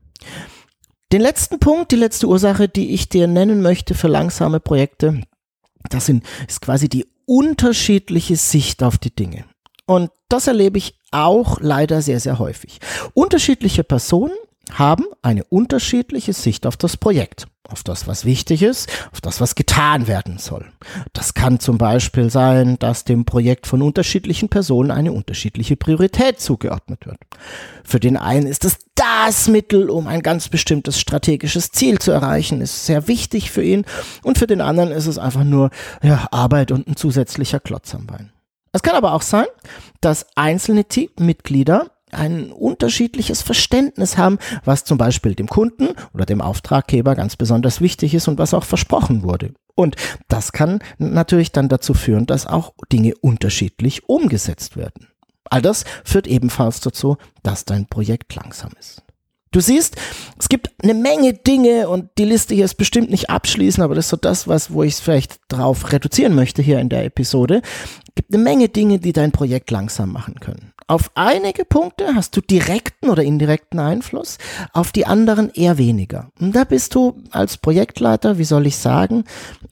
Den 1.12 1.22
letzten 1.22 1.58
Punkt, 1.58 1.90
die 1.90 1.96
letzte 1.96 2.28
Ursache, 2.28 2.68
die 2.68 2.90
ich 2.92 3.08
dir 3.08 3.26
nennen 3.26 3.62
möchte 3.62 3.94
für 3.94 4.08
langsame 4.08 4.60
Projekte, 4.60 5.22
das 5.88 6.04
sind, 6.04 6.24
ist 6.46 6.60
quasi 6.60 6.90
die 6.90 7.06
unterschiedliche 7.24 8.36
Sicht 8.36 8.82
auf 8.82 8.98
die 8.98 9.14
Dinge. 9.14 9.44
Und 9.86 10.10
das 10.28 10.46
erlebe 10.46 10.76
ich 10.76 10.98
auch 11.10 11.58
leider 11.62 12.02
sehr, 12.02 12.20
sehr 12.20 12.38
häufig. 12.38 12.78
Unterschiedliche 13.14 13.84
Personen 13.84 14.34
haben 14.72 15.04
eine 15.22 15.44
unterschiedliche 15.44 16.32
Sicht 16.32 16.66
auf 16.66 16.76
das 16.76 16.96
Projekt, 16.96 17.46
auf 17.68 17.82
das, 17.82 18.06
was 18.06 18.24
wichtig 18.24 18.62
ist, 18.62 18.88
auf 19.12 19.20
das, 19.20 19.40
was 19.40 19.54
getan 19.54 20.06
werden 20.06 20.38
soll. 20.38 20.66
Das 21.12 21.34
kann 21.34 21.60
zum 21.60 21.78
Beispiel 21.78 22.30
sein, 22.30 22.78
dass 22.78 23.04
dem 23.04 23.24
Projekt 23.24 23.66
von 23.66 23.82
unterschiedlichen 23.82 24.48
Personen 24.48 24.90
eine 24.90 25.12
unterschiedliche 25.12 25.76
Priorität 25.76 26.40
zugeordnet 26.40 27.06
wird. 27.06 27.18
Für 27.84 28.00
den 28.00 28.16
einen 28.16 28.46
ist 28.46 28.64
es 28.64 28.78
das 28.94 29.48
Mittel, 29.48 29.90
um 29.90 30.06
ein 30.06 30.22
ganz 30.22 30.48
bestimmtes 30.48 30.98
strategisches 30.98 31.70
Ziel 31.70 31.98
zu 31.98 32.10
erreichen, 32.10 32.60
ist 32.60 32.86
sehr 32.86 33.06
wichtig 33.06 33.50
für 33.50 33.62
ihn 33.62 33.84
und 34.22 34.38
für 34.38 34.46
den 34.46 34.60
anderen 34.60 34.90
ist 34.90 35.06
es 35.06 35.18
einfach 35.18 35.44
nur 35.44 35.70
ja, 36.02 36.26
Arbeit 36.30 36.72
und 36.72 36.88
ein 36.88 36.96
zusätzlicher 36.96 37.60
Klotz 37.60 37.94
am 37.94 38.06
Bein. 38.06 38.32
Es 38.72 38.82
kann 38.82 38.96
aber 38.96 39.12
auch 39.12 39.22
sein, 39.22 39.46
dass 40.00 40.26
einzelne 40.36 40.84
Teammitglieder 40.84 41.90
ein 42.12 42.52
unterschiedliches 42.52 43.42
Verständnis 43.42 44.16
haben, 44.18 44.38
was 44.64 44.84
zum 44.84 44.98
Beispiel 44.98 45.34
dem 45.34 45.48
Kunden 45.48 45.88
oder 46.14 46.26
dem 46.26 46.40
Auftraggeber 46.40 47.14
ganz 47.14 47.36
besonders 47.36 47.80
wichtig 47.80 48.14
ist 48.14 48.28
und 48.28 48.38
was 48.38 48.54
auch 48.54 48.64
versprochen 48.64 49.22
wurde. 49.22 49.52
Und 49.74 49.96
das 50.26 50.52
kann 50.52 50.80
natürlich 50.98 51.52
dann 51.52 51.68
dazu 51.68 51.94
führen, 51.94 52.26
dass 52.26 52.46
auch 52.46 52.72
Dinge 52.92 53.14
unterschiedlich 53.20 54.08
umgesetzt 54.08 54.76
werden. 54.76 55.08
All 55.44 55.62
das 55.62 55.84
führt 56.04 56.26
ebenfalls 56.26 56.80
dazu, 56.80 57.16
dass 57.42 57.64
dein 57.64 57.86
Projekt 57.86 58.34
langsam 58.34 58.72
ist. 58.78 59.02
Du 59.50 59.60
siehst, 59.60 59.96
es 60.38 60.48
gibt 60.48 60.70
eine 60.82 60.92
Menge 60.92 61.32
Dinge 61.32 61.88
und 61.88 62.10
die 62.18 62.26
Liste 62.26 62.54
hier 62.54 62.66
ist 62.66 62.74
bestimmt 62.74 63.10
nicht 63.10 63.30
abschließend, 63.30 63.82
aber 63.82 63.94
das 63.94 64.06
ist 64.06 64.10
so 64.10 64.16
das, 64.16 64.46
was, 64.46 64.72
wo 64.72 64.82
ich 64.82 64.94
es 64.94 65.00
vielleicht 65.00 65.40
drauf 65.48 65.90
reduzieren 65.90 66.34
möchte 66.34 66.60
hier 66.60 66.80
in 66.80 66.90
der 66.90 67.04
Episode. 67.04 67.62
Es 68.08 68.14
gibt 68.14 68.34
eine 68.34 68.42
Menge 68.42 68.68
Dinge, 68.68 68.98
die 68.98 69.12
dein 69.12 69.32
Projekt 69.32 69.70
langsam 69.70 70.12
machen 70.12 70.40
können. 70.40 70.67
Auf 70.90 71.10
einige 71.14 71.66
Punkte 71.66 72.14
hast 72.14 72.34
du 72.34 72.40
direkten 72.40 73.10
oder 73.10 73.22
indirekten 73.22 73.78
Einfluss, 73.78 74.38
auf 74.72 74.90
die 74.90 75.06
anderen 75.06 75.50
eher 75.50 75.76
weniger. 75.76 76.30
Und 76.40 76.56
da 76.56 76.64
bist 76.64 76.94
du 76.94 77.22
als 77.30 77.58
Projektleiter, 77.58 78.38
wie 78.38 78.44
soll 78.44 78.66
ich 78.66 78.78
sagen, 78.78 79.24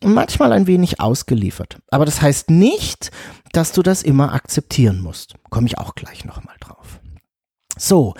manchmal 0.04 0.52
ein 0.52 0.66
wenig 0.66 1.00
ausgeliefert. 1.00 1.78
Aber 1.90 2.04
das 2.04 2.20
heißt 2.20 2.50
nicht, 2.50 3.10
dass 3.52 3.72
du 3.72 3.82
das 3.82 4.02
immer 4.02 4.34
akzeptieren 4.34 5.00
musst. 5.00 5.36
Komme 5.48 5.68
ich 5.68 5.78
auch 5.78 5.94
gleich 5.94 6.26
nochmal 6.26 6.56
drauf. 6.60 7.00
So, 7.78 8.12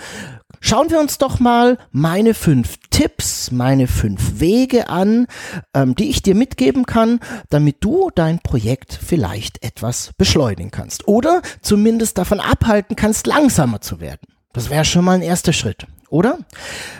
Schauen 0.59 0.89
wir 0.89 0.99
uns 0.99 1.17
doch 1.17 1.39
mal 1.39 1.77
meine 1.91 2.33
fünf 2.33 2.77
Tipps, 2.89 3.51
meine 3.51 3.87
fünf 3.87 4.39
Wege 4.39 4.89
an, 4.89 5.27
ähm, 5.73 5.95
die 5.95 6.09
ich 6.09 6.21
dir 6.21 6.35
mitgeben 6.35 6.85
kann, 6.85 7.19
damit 7.49 7.77
du 7.81 8.09
dein 8.13 8.39
Projekt 8.39 8.93
vielleicht 8.93 9.63
etwas 9.63 10.11
beschleunigen 10.17 10.71
kannst 10.71 11.07
oder 11.07 11.41
zumindest 11.61 12.17
davon 12.17 12.39
abhalten 12.39 12.95
kannst, 12.95 13.27
langsamer 13.27 13.81
zu 13.81 13.99
werden. 13.99 14.27
Das 14.53 14.69
wäre 14.69 14.85
schon 14.85 15.05
mal 15.05 15.13
ein 15.13 15.21
erster 15.21 15.53
Schritt, 15.53 15.85
oder? 16.09 16.39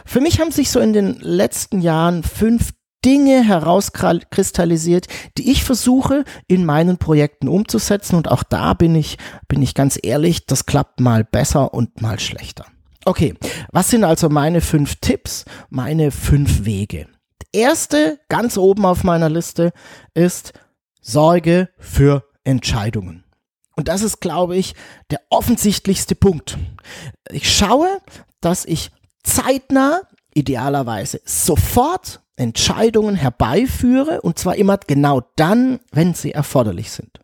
Für 0.05 0.21
mich 0.21 0.39
haben 0.39 0.51
sich 0.51 0.69
so 0.69 0.79
in 0.79 0.93
den 0.93 1.19
letzten 1.19 1.81
Jahren 1.81 2.23
fünf 2.23 2.71
Dinge 3.03 3.43
herauskristallisiert, 3.43 5.07
die 5.37 5.51
ich 5.51 5.63
versuche 5.63 6.23
in 6.47 6.65
meinen 6.65 6.97
Projekten 6.97 7.47
umzusetzen 7.47 8.15
und 8.15 8.29
auch 8.29 8.43
da 8.43 8.73
bin 8.73 8.95
ich, 8.95 9.17
bin 9.47 9.61
ich 9.61 9.73
ganz 9.73 9.97
ehrlich, 10.01 10.45
das 10.45 10.65
klappt 10.65 10.99
mal 10.99 11.23
besser 11.23 11.73
und 11.73 12.01
mal 12.01 12.19
schlechter. 12.19 12.65
Okay, 13.07 13.35
was 13.71 13.89
sind 13.89 14.03
also 14.03 14.27
meine 14.27 14.59
fünf 14.59 14.95
Tipps, 14.97 15.45
meine 15.69 16.11
fünf 16.11 16.65
Wege? 16.65 17.07
erste, 17.53 18.19
ganz 18.29 18.57
oben 18.57 18.85
auf 18.85 19.03
meiner 19.03 19.29
Liste, 19.29 19.71
ist 20.13 20.53
Sorge 21.01 21.69
für 21.77 22.23
Entscheidungen. 22.43 23.23
Und 23.75 23.87
das 23.87 24.01
ist, 24.01 24.19
glaube 24.19 24.57
ich, 24.57 24.75
der 25.11 25.21
offensichtlichste 25.29 26.15
Punkt. 26.15 26.57
Ich 27.31 27.49
schaue, 27.49 28.01
dass 28.41 28.65
ich 28.65 28.91
zeitnah, 29.23 30.01
idealerweise 30.33 31.21
sofort 31.25 32.21
Entscheidungen 32.35 33.15
herbeiführe, 33.15 34.21
und 34.21 34.37
zwar 34.37 34.55
immer 34.55 34.77
genau 34.77 35.21
dann, 35.35 35.79
wenn 35.91 36.13
sie 36.13 36.31
erforderlich 36.31 36.91
sind. 36.91 37.19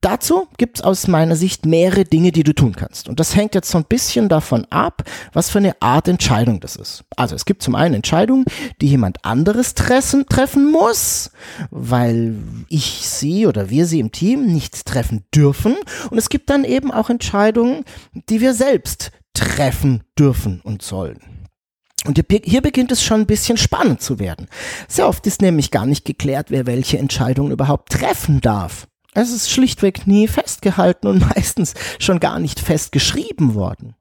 Dazu 0.00 0.48
gibt's 0.56 0.80
aus 0.80 1.08
meiner 1.08 1.36
Sicht 1.36 1.66
mehrere 1.66 2.04
Dinge, 2.04 2.32
die 2.32 2.42
du 2.42 2.54
tun 2.54 2.74
kannst. 2.74 3.08
Und 3.08 3.20
das 3.20 3.36
hängt 3.36 3.54
jetzt 3.54 3.70
so 3.70 3.78
ein 3.78 3.84
bisschen 3.84 4.28
davon 4.28 4.66
ab, 4.70 5.02
was 5.32 5.50
für 5.50 5.58
eine 5.58 5.80
Art 5.80 6.08
Entscheidung 6.08 6.60
das 6.60 6.76
ist. 6.76 7.04
Also 7.16 7.34
es 7.34 7.44
gibt 7.44 7.62
zum 7.62 7.74
einen 7.74 7.94
Entscheidungen, 7.94 8.44
die 8.80 8.88
jemand 8.88 9.24
anderes 9.24 9.74
treffen, 9.74 10.26
treffen 10.26 10.70
muss, 10.70 11.30
weil 11.70 12.36
ich 12.68 13.06
sie 13.08 13.46
oder 13.46 13.68
wir 13.68 13.86
sie 13.86 14.00
im 14.00 14.12
Team 14.12 14.46
nicht 14.46 14.86
treffen 14.86 15.24
dürfen. 15.34 15.76
Und 16.10 16.18
es 16.18 16.30
gibt 16.30 16.48
dann 16.48 16.64
eben 16.64 16.90
auch 16.90 17.10
Entscheidungen, 17.10 17.84
die 18.30 18.40
wir 18.40 18.54
selbst 18.54 19.10
treffen 19.34 20.02
dürfen 20.18 20.60
und 20.62 20.82
sollen. 20.82 21.18
Und 22.06 22.18
hier 22.44 22.62
beginnt 22.62 22.92
es 22.92 23.02
schon 23.02 23.20
ein 23.20 23.26
bisschen 23.26 23.58
spannend 23.58 24.00
zu 24.00 24.18
werden. 24.18 24.48
Sehr 24.88 25.06
oft 25.06 25.26
ist 25.26 25.42
nämlich 25.42 25.70
gar 25.70 25.84
nicht 25.84 26.06
geklärt, 26.06 26.50
wer 26.50 26.66
welche 26.66 26.96
Entscheidungen 26.96 27.52
überhaupt 27.52 27.92
treffen 27.92 28.40
darf. 28.40 28.86
Es 29.14 29.32
ist 29.32 29.50
schlichtweg 29.50 30.06
nie 30.06 30.28
festgehalten 30.28 31.06
und 31.06 31.20
meistens 31.36 31.74
schon 31.98 32.20
gar 32.20 32.38
nicht 32.38 32.60
festgeschrieben 32.60 33.54
worden. 33.54 33.94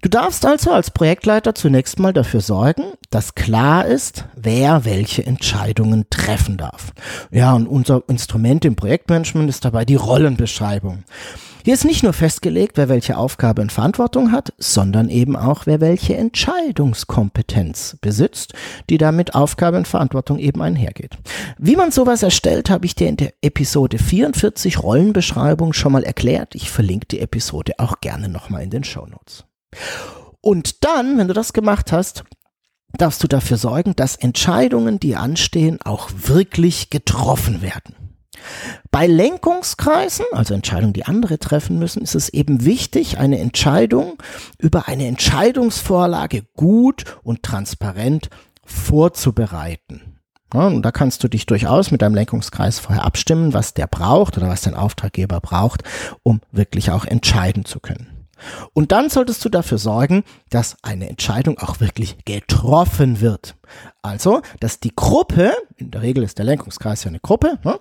Du 0.00 0.08
darfst 0.08 0.46
also 0.46 0.70
als 0.72 0.90
Projektleiter 0.90 1.54
zunächst 1.54 1.98
mal 1.98 2.12
dafür 2.12 2.40
sorgen, 2.40 2.84
dass 3.10 3.34
klar 3.34 3.86
ist, 3.86 4.24
wer 4.34 4.84
welche 4.84 5.24
Entscheidungen 5.24 6.06
treffen 6.10 6.56
darf. 6.56 6.92
Ja, 7.30 7.52
und 7.52 7.66
unser 7.66 8.02
Instrument 8.08 8.64
im 8.64 8.76
Projektmanagement 8.76 9.48
ist 9.48 9.64
dabei 9.64 9.84
die 9.84 9.96
Rollenbeschreibung. 9.96 11.04
Hier 11.66 11.72
ist 11.72 11.86
nicht 11.86 12.02
nur 12.02 12.12
festgelegt, 12.12 12.76
wer 12.76 12.90
welche 12.90 13.16
Aufgabe 13.16 13.62
und 13.62 13.72
Verantwortung 13.72 14.32
hat, 14.32 14.52
sondern 14.58 15.08
eben 15.08 15.34
auch, 15.34 15.64
wer 15.64 15.80
welche 15.80 16.14
Entscheidungskompetenz 16.14 17.96
besitzt, 18.02 18.52
die 18.90 18.98
damit 18.98 19.34
Aufgabe 19.34 19.78
und 19.78 19.88
Verantwortung 19.88 20.38
eben 20.38 20.60
einhergeht. 20.60 21.16
Wie 21.56 21.76
man 21.76 21.90
sowas 21.90 22.22
erstellt, 22.22 22.68
habe 22.68 22.84
ich 22.84 22.96
dir 22.96 23.08
in 23.08 23.16
der 23.16 23.32
Episode 23.40 23.96
44 23.96 24.82
Rollenbeschreibung 24.82 25.72
schon 25.72 25.92
mal 25.92 26.04
erklärt. 26.04 26.54
Ich 26.54 26.70
verlinke 26.70 27.06
die 27.06 27.20
Episode 27.20 27.72
auch 27.78 28.02
gerne 28.02 28.28
nochmal 28.28 28.62
in 28.62 28.68
den 28.68 28.84
Show 28.84 29.06
Notes. 29.06 29.46
Und 30.42 30.84
dann, 30.84 31.16
wenn 31.16 31.28
du 31.28 31.34
das 31.34 31.54
gemacht 31.54 31.92
hast, 31.92 32.24
darfst 32.98 33.22
du 33.22 33.26
dafür 33.26 33.56
sorgen, 33.56 33.96
dass 33.96 34.16
Entscheidungen, 34.16 35.00
die 35.00 35.16
anstehen, 35.16 35.80
auch 35.80 36.10
wirklich 36.14 36.90
getroffen 36.90 37.62
werden. 37.62 38.03
Bei 38.90 39.06
Lenkungskreisen, 39.06 40.26
also 40.32 40.54
Entscheidungen, 40.54 40.92
die 40.92 41.04
andere 41.04 41.38
treffen 41.38 41.78
müssen, 41.78 42.02
ist 42.02 42.14
es 42.14 42.28
eben 42.28 42.64
wichtig, 42.64 43.18
eine 43.18 43.38
Entscheidung 43.38 44.22
über 44.58 44.88
eine 44.88 45.06
Entscheidungsvorlage 45.06 46.44
gut 46.54 47.04
und 47.22 47.42
transparent 47.42 48.30
vorzubereiten. 48.64 50.14
Ja, 50.52 50.68
und 50.68 50.82
da 50.82 50.92
kannst 50.92 51.24
du 51.24 51.28
dich 51.28 51.46
durchaus 51.46 51.90
mit 51.90 52.00
deinem 52.00 52.14
Lenkungskreis 52.14 52.78
vorher 52.78 53.04
abstimmen, 53.04 53.54
was 53.54 53.74
der 53.74 53.88
braucht 53.88 54.36
oder 54.36 54.48
was 54.48 54.60
dein 54.60 54.74
Auftraggeber 54.74 55.40
braucht, 55.40 55.82
um 56.22 56.40
wirklich 56.52 56.92
auch 56.92 57.04
entscheiden 57.04 57.64
zu 57.64 57.80
können. 57.80 58.14
Und 58.72 58.92
dann 58.92 59.10
solltest 59.10 59.44
du 59.44 59.48
dafür 59.48 59.78
sorgen, 59.78 60.24
dass 60.50 60.76
eine 60.82 61.08
Entscheidung 61.08 61.58
auch 61.58 61.80
wirklich 61.80 62.16
getroffen 62.24 63.20
wird. 63.20 63.56
Also, 64.02 64.42
dass 64.60 64.80
die 64.80 64.94
Gruppe, 64.94 65.52
in 65.76 65.90
der 65.90 66.02
Regel 66.02 66.22
ist 66.22 66.38
der 66.38 66.44
Lenkungskreis 66.44 67.04
ja 67.04 67.08
eine 67.08 67.20
Gruppe, 67.20 67.58
ne, 67.64 67.78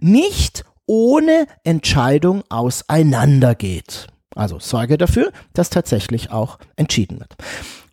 nicht 0.00 0.64
ohne 0.86 1.46
Entscheidung 1.64 2.42
auseinandergeht. 2.48 4.08
Also 4.34 4.58
sorge 4.58 4.98
dafür, 4.98 5.32
dass 5.52 5.70
tatsächlich 5.70 6.30
auch 6.30 6.58
entschieden 6.76 7.20
wird. 7.20 7.36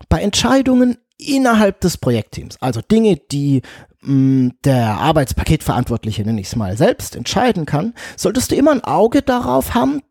Bei 0.09 0.21
Entscheidungen 0.21 0.97
innerhalb 1.17 1.81
des 1.81 1.97
Projektteams, 1.97 2.61
also 2.61 2.81
Dinge, 2.81 3.17
die 3.17 3.61
mh, 4.01 4.13
mm, 4.13 4.51
der 4.63 4.97
Arbeitspaketverantwortliche, 4.99 6.23
nenne 6.23 6.41
ich 6.41 6.47
es 6.47 6.55
mal, 6.55 6.77
selbst 6.77 7.15
entscheiden 7.15 7.65
kann, 7.65 7.93
solltest 8.15 8.51
du 8.51 8.55
immer 8.55 8.71
ein 8.71 8.83
Auge 8.83 9.21
darauf 9.21 9.73
haben, 9.73 10.01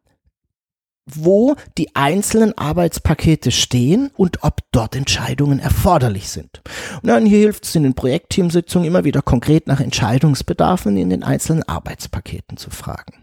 wo 1.06 1.54
die 1.78 1.94
einzelnen 1.94 2.56
Arbeitspakete 2.58 3.52
stehen 3.52 4.10
und 4.16 4.42
ob 4.42 4.60
dort 4.72 4.96
Entscheidungen 4.96 5.60
erforderlich 5.60 6.28
sind. 6.28 6.62
Und 7.00 7.08
dann 7.08 7.25
hier 7.25 7.38
hilft 7.38 7.64
es 7.64 7.75
in 7.76 7.84
den 7.84 7.94
Projektteamsitzungen 7.94 8.86
immer 8.86 9.04
wieder 9.04 9.22
konkret 9.22 9.68
nach 9.68 9.80
Entscheidungsbedarfen 9.80 10.96
in 10.96 11.10
den 11.10 11.22
einzelnen 11.22 11.62
Arbeitspaketen 11.62 12.56
zu 12.56 12.70
fragen. 12.70 13.14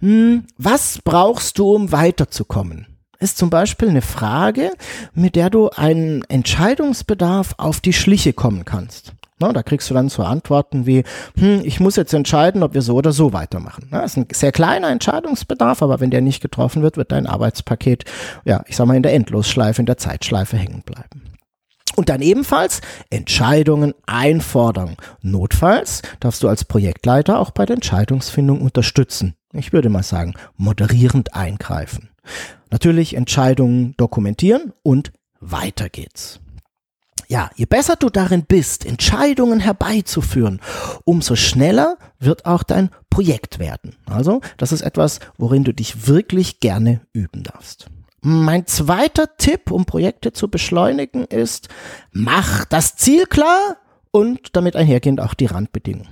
Hm, 0.00 0.44
was 0.58 1.00
brauchst 1.02 1.58
du, 1.58 1.74
um 1.74 1.90
weiterzukommen? 1.90 2.86
Ist 3.18 3.38
zum 3.38 3.48
Beispiel 3.48 3.88
eine 3.88 4.02
Frage, 4.02 4.72
mit 5.14 5.36
der 5.36 5.48
du 5.48 5.70
einen 5.70 6.22
Entscheidungsbedarf 6.24 7.54
auf 7.56 7.80
die 7.80 7.94
Schliche 7.94 8.34
kommen 8.34 8.66
kannst. 8.66 9.14
Na, 9.38 9.52
da 9.52 9.62
kriegst 9.62 9.90
du 9.90 9.94
dann 9.94 10.08
so 10.08 10.22
Antworten 10.22 10.86
wie, 10.86 11.04
hm, 11.38 11.60
ich 11.62 11.78
muss 11.78 11.96
jetzt 11.96 12.14
entscheiden, 12.14 12.62
ob 12.62 12.72
wir 12.72 12.80
so 12.80 12.94
oder 12.94 13.12
so 13.12 13.34
weitermachen. 13.34 13.88
das 13.90 14.12
ist 14.12 14.16
ein 14.16 14.26
sehr 14.32 14.52
kleiner 14.52 14.88
Entscheidungsbedarf, 14.88 15.82
aber 15.82 16.00
wenn 16.00 16.10
der 16.10 16.22
nicht 16.22 16.40
getroffen 16.40 16.82
wird, 16.82 16.96
wird 16.96 17.12
dein 17.12 17.26
Arbeitspaket, 17.26 18.04
ja, 18.44 18.62
ich 18.66 18.76
sag 18.76 18.86
mal, 18.86 18.96
in 18.96 19.02
der 19.02 19.12
Endlosschleife, 19.12 19.82
in 19.82 19.86
der 19.86 19.98
Zeitschleife 19.98 20.56
hängen 20.56 20.82
bleiben. 20.86 21.22
Und 21.96 22.08
dann 22.08 22.22
ebenfalls 22.22 22.80
Entscheidungen 23.10 23.94
einfordern. 24.06 24.96
Notfalls 25.22 26.02
darfst 26.20 26.42
du 26.42 26.48
als 26.48 26.64
Projektleiter 26.64 27.38
auch 27.38 27.50
bei 27.50 27.66
der 27.66 27.76
Entscheidungsfindung 27.76 28.60
unterstützen. 28.60 29.34
Ich 29.52 29.72
würde 29.72 29.88
mal 29.88 30.02
sagen, 30.02 30.34
moderierend 30.56 31.34
eingreifen. 31.34 32.10
Natürlich 32.70 33.14
Entscheidungen 33.14 33.94
dokumentieren 33.96 34.72
und 34.82 35.12
weiter 35.40 35.88
geht's. 35.88 36.40
Ja, 37.28 37.50
je 37.56 37.66
besser 37.66 37.96
du 37.96 38.08
darin 38.08 38.44
bist, 38.44 38.86
Entscheidungen 38.86 39.60
herbeizuführen, 39.60 40.60
umso 41.04 41.34
schneller 41.34 41.96
wird 42.20 42.46
auch 42.46 42.62
dein 42.62 42.90
Projekt 43.10 43.58
werden. 43.58 43.96
Also, 44.06 44.40
das 44.56 44.72
ist 44.72 44.82
etwas, 44.82 45.20
worin 45.36 45.64
du 45.64 45.72
dich 45.72 46.06
wirklich 46.06 46.60
gerne 46.60 47.00
üben 47.12 47.42
darfst. 47.42 47.88
Mein 48.20 48.66
zweiter 48.66 49.36
Tipp, 49.36 49.70
um 49.70 49.84
Projekte 49.84 50.32
zu 50.32 50.48
beschleunigen, 50.48 51.24
ist, 51.24 51.68
mach 52.12 52.64
das 52.64 52.96
Ziel 52.96 53.26
klar 53.26 53.76
und 54.10 54.56
damit 54.56 54.76
einhergehend 54.76 55.20
auch 55.20 55.34
die 55.34 55.46
Randbedingungen. 55.46 56.08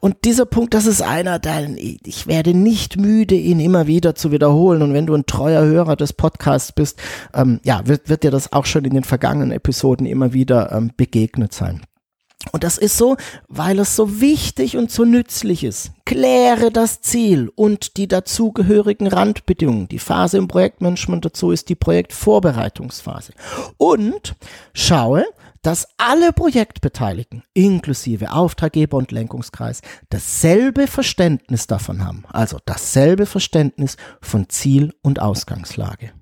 Und 0.00 0.24
dieser 0.24 0.46
Punkt, 0.46 0.74
das 0.74 0.86
ist 0.86 1.02
einer, 1.02 1.38
der, 1.38 1.68
ich 1.76 2.26
werde 2.26 2.54
nicht 2.54 2.96
müde, 2.96 3.34
ihn 3.34 3.60
immer 3.60 3.86
wieder 3.86 4.14
zu 4.14 4.30
wiederholen. 4.30 4.82
Und 4.82 4.94
wenn 4.94 5.06
du 5.06 5.14
ein 5.14 5.26
treuer 5.26 5.62
Hörer 5.64 5.96
des 5.96 6.12
Podcasts 6.12 6.72
bist, 6.72 6.98
ähm, 7.34 7.60
ja, 7.64 7.86
wird, 7.86 8.08
wird 8.08 8.22
dir 8.22 8.30
das 8.30 8.52
auch 8.52 8.66
schon 8.66 8.84
in 8.84 8.94
den 8.94 9.04
vergangenen 9.04 9.52
Episoden 9.52 10.06
immer 10.06 10.32
wieder 10.32 10.72
ähm, 10.72 10.92
begegnet 10.96 11.52
sein. 11.52 11.82
Und 12.52 12.64
das 12.64 12.78
ist 12.78 12.96
so, 12.96 13.16
weil 13.48 13.78
es 13.78 13.96
so 13.96 14.20
wichtig 14.20 14.76
und 14.76 14.90
so 14.90 15.04
nützlich 15.04 15.64
ist. 15.64 15.90
Kläre 16.06 16.70
das 16.70 17.00
Ziel 17.00 17.50
und 17.54 17.96
die 17.96 18.08
dazugehörigen 18.08 19.08
Randbedingungen. 19.08 19.88
Die 19.88 19.98
Phase 19.98 20.38
im 20.38 20.48
Projektmanagement 20.48 21.24
dazu 21.24 21.50
ist 21.50 21.68
die 21.68 21.74
Projektvorbereitungsphase. 21.74 23.32
Und 23.76 24.36
schaue, 24.72 25.26
dass 25.62 25.88
alle 25.96 26.32
Projektbeteiligten, 26.32 27.42
inklusive 27.54 28.32
Auftraggeber 28.32 28.96
und 28.96 29.12
Lenkungskreis, 29.12 29.82
dasselbe 30.10 30.86
Verständnis 30.86 31.66
davon 31.66 32.04
haben, 32.04 32.24
also 32.28 32.58
dasselbe 32.64 33.26
Verständnis 33.26 33.96
von 34.20 34.48
Ziel 34.48 34.94
und 35.02 35.20
Ausgangslage. 35.20 36.12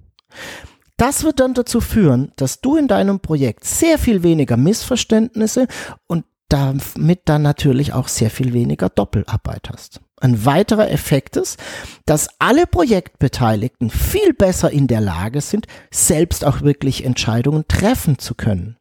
Das 0.96 1.24
wird 1.24 1.40
dann 1.40 1.54
dazu 1.54 1.80
führen, 1.80 2.32
dass 2.36 2.60
du 2.60 2.76
in 2.76 2.88
deinem 2.88 3.20
Projekt 3.20 3.64
sehr 3.64 3.98
viel 3.98 4.22
weniger 4.22 4.56
Missverständnisse 4.56 5.66
und 6.06 6.24
damit 6.48 7.22
dann 7.26 7.42
natürlich 7.42 7.92
auch 7.92 8.08
sehr 8.08 8.30
viel 8.30 8.52
weniger 8.52 8.88
Doppelarbeit 8.88 9.68
hast. 9.70 10.00
Ein 10.18 10.46
weiterer 10.46 10.90
Effekt 10.90 11.36
ist, 11.36 11.58
dass 12.06 12.28
alle 12.38 12.66
Projektbeteiligten 12.66 13.90
viel 13.90 14.32
besser 14.32 14.70
in 14.70 14.86
der 14.86 15.02
Lage 15.02 15.42
sind, 15.42 15.66
selbst 15.90 16.44
auch 16.44 16.62
wirklich 16.62 17.04
Entscheidungen 17.04 17.66
treffen 17.68 18.18
zu 18.18 18.34
können 18.34 18.75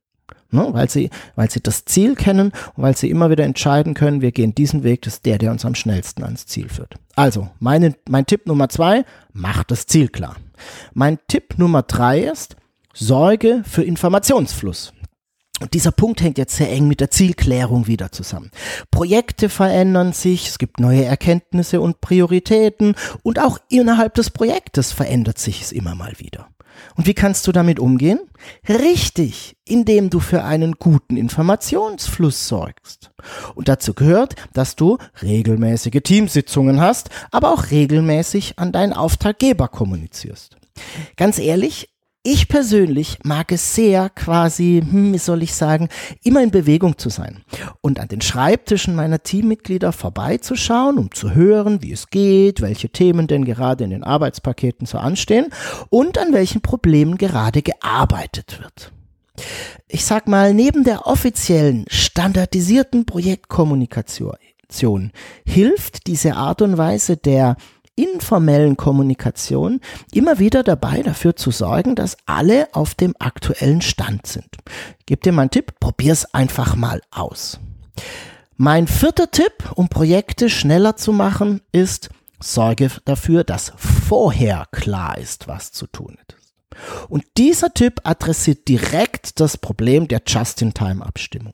ne? 0.56 0.70
weil, 0.72 0.90
sie, 0.90 1.10
weil 1.36 1.50
sie 1.50 1.62
das 1.62 1.86
Ziel 1.86 2.16
kennen 2.16 2.52
und 2.76 2.84
weil 2.84 2.96
sie 2.96 3.10
immer 3.10 3.30
wieder 3.30 3.44
entscheiden 3.44 3.94
können, 3.94 4.22
wir 4.22 4.32
gehen 4.32 4.56
diesen 4.56 4.84
Weg, 4.84 5.04
das 5.04 5.16
ist 5.16 5.26
der, 5.26 5.38
der 5.38 5.52
uns 5.52 5.66
am 5.66 5.76
schnellsten 5.76 6.24
ans 6.24 6.46
Ziel 6.46 6.70
führt. 6.70 6.96
Also, 7.16 7.50
meine, 7.60 7.96
mein 8.10 8.26
Tipp 8.26 8.48
Nummer 8.48 8.70
zwei, 8.70 9.06
mach 9.34 9.64
das 9.64 9.86
Ziel 9.86 10.10
klar. 10.10 10.36
Mein 10.94 11.20
Tipp 11.28 11.58
Nummer 11.58 11.84
drei 11.84 12.22
ist, 12.22 12.56
sorge 12.94 13.64
für 13.66 13.84
Informationsfluss. 13.84 14.94
Und 15.62 15.74
dieser 15.74 15.92
Punkt 15.92 16.22
hängt 16.22 16.38
jetzt 16.38 16.58
sehr 16.58 16.70
eng 16.70 16.88
mit 16.88 17.00
der 17.00 17.12
Zielklärung 17.12 17.88
wieder 17.88 18.12
zusammen. 18.12 18.52
Projekte 18.92 19.48
verändern 19.48 20.12
sich, 20.12 20.50
es 20.50 20.58
gibt 20.58 20.82
neue 20.82 21.06
Erkenntnisse 21.06 21.80
und 21.80 22.02
Prioritäten 22.02 22.96
und 23.24 23.40
auch 23.40 23.58
innerhalb 23.70 24.16
des 24.16 24.32
Projektes 24.32 24.92
verändert 24.92 25.40
sich 25.40 25.62
es 25.62 25.72
immer 25.72 25.96
mal 25.96 26.14
wieder. 26.18 26.50
Und 26.96 27.08
wie 27.08 27.14
kannst 27.14 27.48
du 27.48 27.52
damit 27.52 27.80
umgehen? 27.80 28.20
Richtig, 28.68 29.58
indem 29.66 30.10
du 30.10 30.20
für 30.20 30.44
einen 30.44 30.74
guten 30.74 31.18
Informationsfluss 31.18 32.48
sorgst. 32.48 33.12
Und 33.56 33.68
dazu 33.68 33.94
gehört, 33.94 34.36
dass 34.54 34.76
du 34.76 34.98
regelmäßige 35.22 36.02
Teamsitzungen 36.04 36.80
hast, 36.82 37.10
aber 37.32 37.52
auch 37.52 37.72
regelmäßig 37.72 38.60
an 38.60 38.72
deinen 38.72 38.94
Auftraggeber 38.94 39.68
kommunizierst. 39.68 40.58
Ganz 41.16 41.40
ehrlich, 41.40 41.90
ich 42.26 42.48
persönlich 42.48 43.20
mag 43.24 43.52
es 43.52 43.76
sehr, 43.76 44.10
quasi, 44.10 44.84
hm, 44.84 45.14
wie 45.14 45.20
soll 45.20 45.44
ich 45.44 45.54
sagen, 45.54 45.90
immer 46.24 46.42
in 46.42 46.50
Bewegung 46.50 46.98
zu 46.98 47.10
sein 47.10 47.44
und 47.82 48.00
an 48.00 48.08
den 48.08 48.22
Schreibtischen 48.22 48.96
meiner 48.96 49.22
Teammitglieder 49.22 49.92
vorbeizuschauen, 49.92 50.98
um 50.98 51.12
zu 51.12 51.36
hören, 51.36 51.84
wie 51.84 51.92
es 51.92 52.10
geht, 52.10 52.62
welche 52.62 52.90
Themen 52.90 53.28
denn 53.28 53.46
gerade 53.46 53.84
in 53.84 53.92
den 53.92 54.04
Arbeitspaketen 54.04 54.88
so 54.88 54.98
anstehen 54.98 55.50
und 55.90 56.18
an 56.18 56.34
welchen 56.34 56.62
Problemen 56.62 57.18
gerade 57.18 57.62
gearbeitet 57.62 58.60
wird. 58.60 58.92
Ich 59.88 60.04
sag 60.04 60.28
mal, 60.28 60.54
neben 60.54 60.84
der 60.84 61.06
offiziellen, 61.06 61.86
standardisierten 61.90 63.06
Projektkommunikation 63.06 65.12
hilft 65.46 66.08
diese 66.08 66.36
Art 66.36 66.62
und 66.62 66.78
Weise 66.78 67.18
der 67.18 67.56
informellen 67.96 68.78
Kommunikation 68.78 69.80
immer 70.12 70.40
wieder 70.40 70.64
dabei, 70.64 71.02
dafür 71.02 71.36
zu 71.36 71.52
sorgen, 71.52 71.96
dass 71.96 72.18
alle 72.26 72.68
auf 72.74 72.96
dem 72.96 73.16
aktuellen 73.20 73.82
Stand 73.82 74.28
sind. 74.28 74.48
Ich 75.00 75.06
gebe 75.06 75.22
dir 75.22 75.32
mal 75.32 75.44
einen 75.44 75.52
Tipp, 75.52 75.80
probier's 75.80 76.34
einfach 76.34 76.76
mal 76.76 77.02
aus. 77.12 77.60
Mein 78.58 78.88
vierter 78.88 79.32
Tipp, 79.32 79.72
um 79.76 79.90
Projekte 79.90 80.50
schneller 80.50 80.96
zu 80.96 81.12
machen, 81.12 81.62
ist, 81.72 82.10
sorge 82.40 82.90
dafür, 83.06 83.44
dass 83.44 83.74
vorher 83.78 84.68
klar 84.72 85.18
ist, 85.18 85.48
was 85.48 85.72
zu 85.72 85.88
tun 85.88 86.18
ist. 86.28 86.38
Und 87.10 87.24
dieser 87.38 87.74
Tipp 87.74 88.02
adressiert 88.04 88.68
direkt 88.68 89.40
das 89.40 89.58
Problem 89.58 90.08
der 90.08 90.22
Just-in-Time-Abstimmung. 90.26 91.54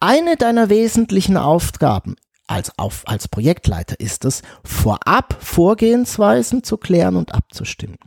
Eine 0.00 0.36
deiner 0.36 0.68
wesentlichen 0.68 1.36
Aufgaben 1.36 2.16
als, 2.46 2.78
auf, 2.78 3.02
als 3.06 3.28
Projektleiter 3.28 3.98
ist 4.00 4.24
es, 4.24 4.42
vorab 4.64 5.36
Vorgehensweisen 5.40 6.62
zu 6.62 6.76
klären 6.76 7.16
und 7.16 7.34
abzustimmen. 7.34 7.98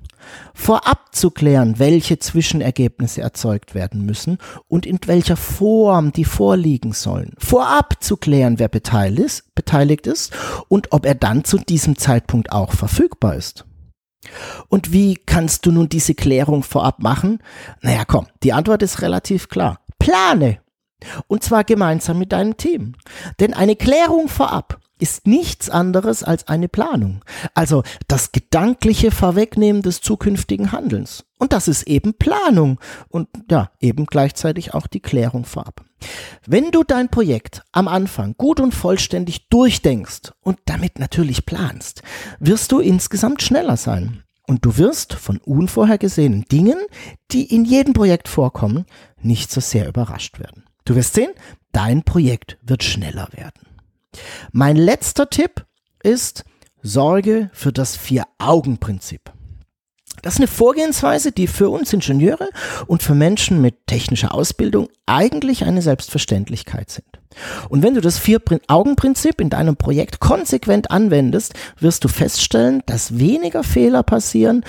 Vorab 0.53 1.15
zu 1.15 1.31
klären, 1.31 1.79
welche 1.79 2.19
Zwischenergebnisse 2.19 3.21
erzeugt 3.21 3.73
werden 3.73 4.05
müssen 4.05 4.37
und 4.67 4.85
in 4.85 4.99
welcher 5.05 5.37
Form 5.37 6.11
die 6.11 6.25
vorliegen 6.25 6.93
sollen. 6.93 7.33
Vorab 7.37 8.03
zu 8.03 8.17
klären, 8.17 8.59
wer 8.59 8.67
beteiligt 8.67 9.19
ist, 9.19 9.55
beteiligt 9.55 10.07
ist 10.07 10.33
und 10.67 10.91
ob 10.91 11.05
er 11.05 11.15
dann 11.15 11.43
zu 11.43 11.57
diesem 11.57 11.97
Zeitpunkt 11.97 12.51
auch 12.51 12.73
verfügbar 12.73 13.35
ist. 13.35 13.65
Und 14.67 14.91
wie 14.91 15.15
kannst 15.15 15.65
du 15.65 15.71
nun 15.71 15.89
diese 15.89 16.13
Klärung 16.13 16.63
vorab 16.63 17.01
machen? 17.01 17.39
Naja, 17.81 18.03
komm, 18.05 18.27
die 18.43 18.53
Antwort 18.53 18.83
ist 18.83 19.01
relativ 19.01 19.49
klar. 19.49 19.79
Plane. 19.97 20.59
Und 21.27 21.43
zwar 21.43 21.63
gemeinsam 21.63 22.19
mit 22.19 22.31
deinem 22.31 22.57
Team. 22.57 22.95
Denn 23.39 23.53
eine 23.53 23.75
Klärung 23.75 24.27
vorab 24.27 24.79
ist 24.99 25.25
nichts 25.25 25.69
anderes 25.69 26.23
als 26.23 26.47
eine 26.47 26.67
Planung. 26.67 27.23
Also 27.55 27.83
das 28.07 28.31
gedankliche 28.31 29.11
Vorwegnehmen 29.11 29.81
des 29.81 30.01
zukünftigen 30.01 30.71
Handelns. 30.71 31.25
Und 31.37 31.53
das 31.53 31.69
ist 31.69 31.83
eben 31.83 32.13
Planung 32.13 32.79
und 33.07 33.29
ja, 33.49 33.71
eben 33.79 34.05
gleichzeitig 34.05 34.73
auch 34.73 34.87
die 34.87 34.99
Klärung 34.99 35.45
vorab. 35.45 35.85
Wenn 36.45 36.71
du 36.71 36.83
dein 36.83 37.09
Projekt 37.09 37.63
am 37.71 37.87
Anfang 37.87 38.35
gut 38.37 38.59
und 38.59 38.73
vollständig 38.73 39.47
durchdenkst 39.47 40.33
und 40.41 40.59
damit 40.65 40.99
natürlich 40.99 41.45
planst, 41.45 42.03
wirst 42.39 42.71
du 42.73 42.79
insgesamt 42.79 43.41
schneller 43.41 43.77
sein. 43.77 44.23
Und 44.47 44.65
du 44.65 44.77
wirst 44.77 45.13
von 45.13 45.37
unvorhergesehenen 45.37 46.43
Dingen, 46.45 46.79
die 47.31 47.53
in 47.53 47.65
jedem 47.65 47.93
Projekt 47.93 48.27
vorkommen, 48.27 48.85
nicht 49.21 49.51
so 49.51 49.61
sehr 49.61 49.87
überrascht 49.87 50.39
werden. 50.39 50.63
Du 50.89 50.95
wirst 50.95 51.13
sehen, 51.13 51.29
dein 51.71 52.01
Projekt 52.01 52.57
wird 52.63 52.83
schneller 52.83 53.27
werden. 53.33 53.61
Mein 54.51 54.75
letzter 54.75 55.29
Tipp 55.29 55.67
ist, 56.01 56.45
sorge 56.81 57.51
für 57.53 57.71
das 57.71 57.95
Vier-Augen-Prinzip. 57.95 59.31
Das 60.23 60.33
ist 60.33 60.39
eine 60.39 60.47
Vorgehensweise, 60.47 61.31
die 61.31 61.45
für 61.45 61.69
uns 61.69 61.93
Ingenieure 61.93 62.49
und 62.87 63.03
für 63.03 63.13
Menschen 63.13 63.61
mit 63.61 63.85
technischer 63.85 64.33
Ausbildung 64.33 64.89
eigentlich 65.05 65.63
eine 65.63 65.83
Selbstverständlichkeit 65.83 66.89
sind. 66.89 67.05
Und 67.69 67.83
wenn 67.83 67.93
du 67.93 68.01
das 68.01 68.17
Vier-Augen-Prinzip 68.17 69.39
in 69.41 69.51
deinem 69.51 69.75
Projekt 69.75 70.19
konsequent 70.19 70.89
anwendest, 70.89 71.53
wirst 71.79 72.03
du 72.03 72.07
feststellen, 72.07 72.81
dass 72.87 73.19
weniger 73.19 73.63
Fehler 73.63 74.01
passieren, 74.01 74.65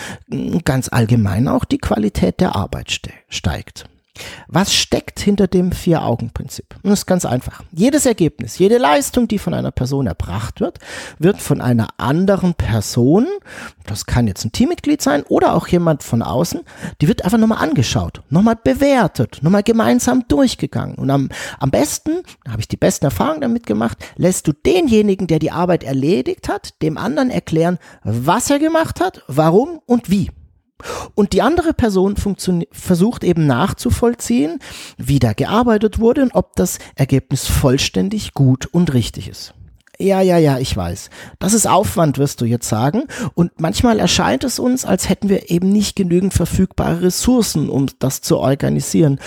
ganz 0.66 0.90
allgemein 0.90 1.48
auch 1.48 1.64
die 1.64 1.78
Qualität 1.78 2.40
der 2.40 2.56
Arbeit 2.56 3.00
steigt. 3.30 3.86
Was 4.48 4.74
steckt 4.74 5.20
hinter 5.20 5.46
dem 5.46 5.72
Vier-Augen-Prinzip? 5.72 6.66
Das 6.82 7.00
ist 7.00 7.06
ganz 7.06 7.24
einfach. 7.24 7.62
Jedes 7.72 8.06
Ergebnis, 8.06 8.58
jede 8.58 8.78
Leistung, 8.78 9.28
die 9.28 9.38
von 9.38 9.54
einer 9.54 9.70
Person 9.70 10.06
erbracht 10.06 10.60
wird, 10.60 10.78
wird 11.18 11.40
von 11.40 11.60
einer 11.60 11.88
anderen 11.98 12.54
Person, 12.54 13.26
das 13.86 14.06
kann 14.06 14.26
jetzt 14.26 14.44
ein 14.44 14.52
Teammitglied 14.52 15.02
sein 15.02 15.22
oder 15.28 15.54
auch 15.54 15.68
jemand 15.68 16.02
von 16.02 16.22
außen, 16.22 16.60
die 17.00 17.08
wird 17.08 17.24
einfach 17.24 17.38
nochmal 17.38 17.62
angeschaut, 17.62 18.22
nochmal 18.30 18.56
bewertet, 18.62 19.38
nochmal 19.42 19.62
gemeinsam 19.62 20.24
durchgegangen. 20.28 20.96
Und 20.96 21.10
am, 21.10 21.28
am 21.58 21.70
besten, 21.70 22.22
da 22.44 22.52
habe 22.52 22.60
ich 22.60 22.68
die 22.68 22.76
besten 22.76 23.06
Erfahrungen 23.06 23.40
damit 23.40 23.66
gemacht, 23.66 23.98
lässt 24.16 24.46
du 24.46 24.52
denjenigen, 24.52 25.26
der 25.26 25.38
die 25.38 25.50
Arbeit 25.50 25.84
erledigt 25.84 26.48
hat, 26.48 26.80
dem 26.82 26.98
anderen 26.98 27.30
erklären, 27.30 27.78
was 28.02 28.50
er 28.50 28.58
gemacht 28.58 29.00
hat, 29.00 29.22
warum 29.26 29.80
und 29.86 30.10
wie. 30.10 30.30
Und 31.14 31.32
die 31.32 31.42
andere 31.42 31.72
Person 31.74 32.16
versucht 32.72 33.24
eben 33.24 33.46
nachzuvollziehen, 33.46 34.58
wie 34.96 35.18
da 35.18 35.32
gearbeitet 35.32 35.98
wurde 35.98 36.22
und 36.22 36.34
ob 36.34 36.56
das 36.56 36.78
Ergebnis 36.94 37.46
vollständig 37.46 38.34
gut 38.34 38.66
und 38.66 38.92
richtig 38.92 39.28
ist. 39.28 39.54
Ja, 40.00 40.22
ja, 40.22 40.38
ja, 40.38 40.58
ich 40.58 40.74
weiß. 40.74 41.10
Das 41.38 41.52
ist 41.52 41.66
Aufwand, 41.66 42.16
wirst 42.16 42.40
du 42.40 42.46
jetzt 42.46 42.66
sagen. 42.66 43.04
Und 43.34 43.60
manchmal 43.60 43.98
erscheint 43.98 44.44
es 44.44 44.58
uns, 44.58 44.86
als 44.86 45.10
hätten 45.10 45.28
wir 45.28 45.50
eben 45.50 45.70
nicht 45.70 45.94
genügend 45.94 46.32
verfügbare 46.32 47.02
Ressourcen, 47.02 47.68
um 47.68 47.86
das 47.98 48.22
zu 48.22 48.38
organisieren. 48.38 49.20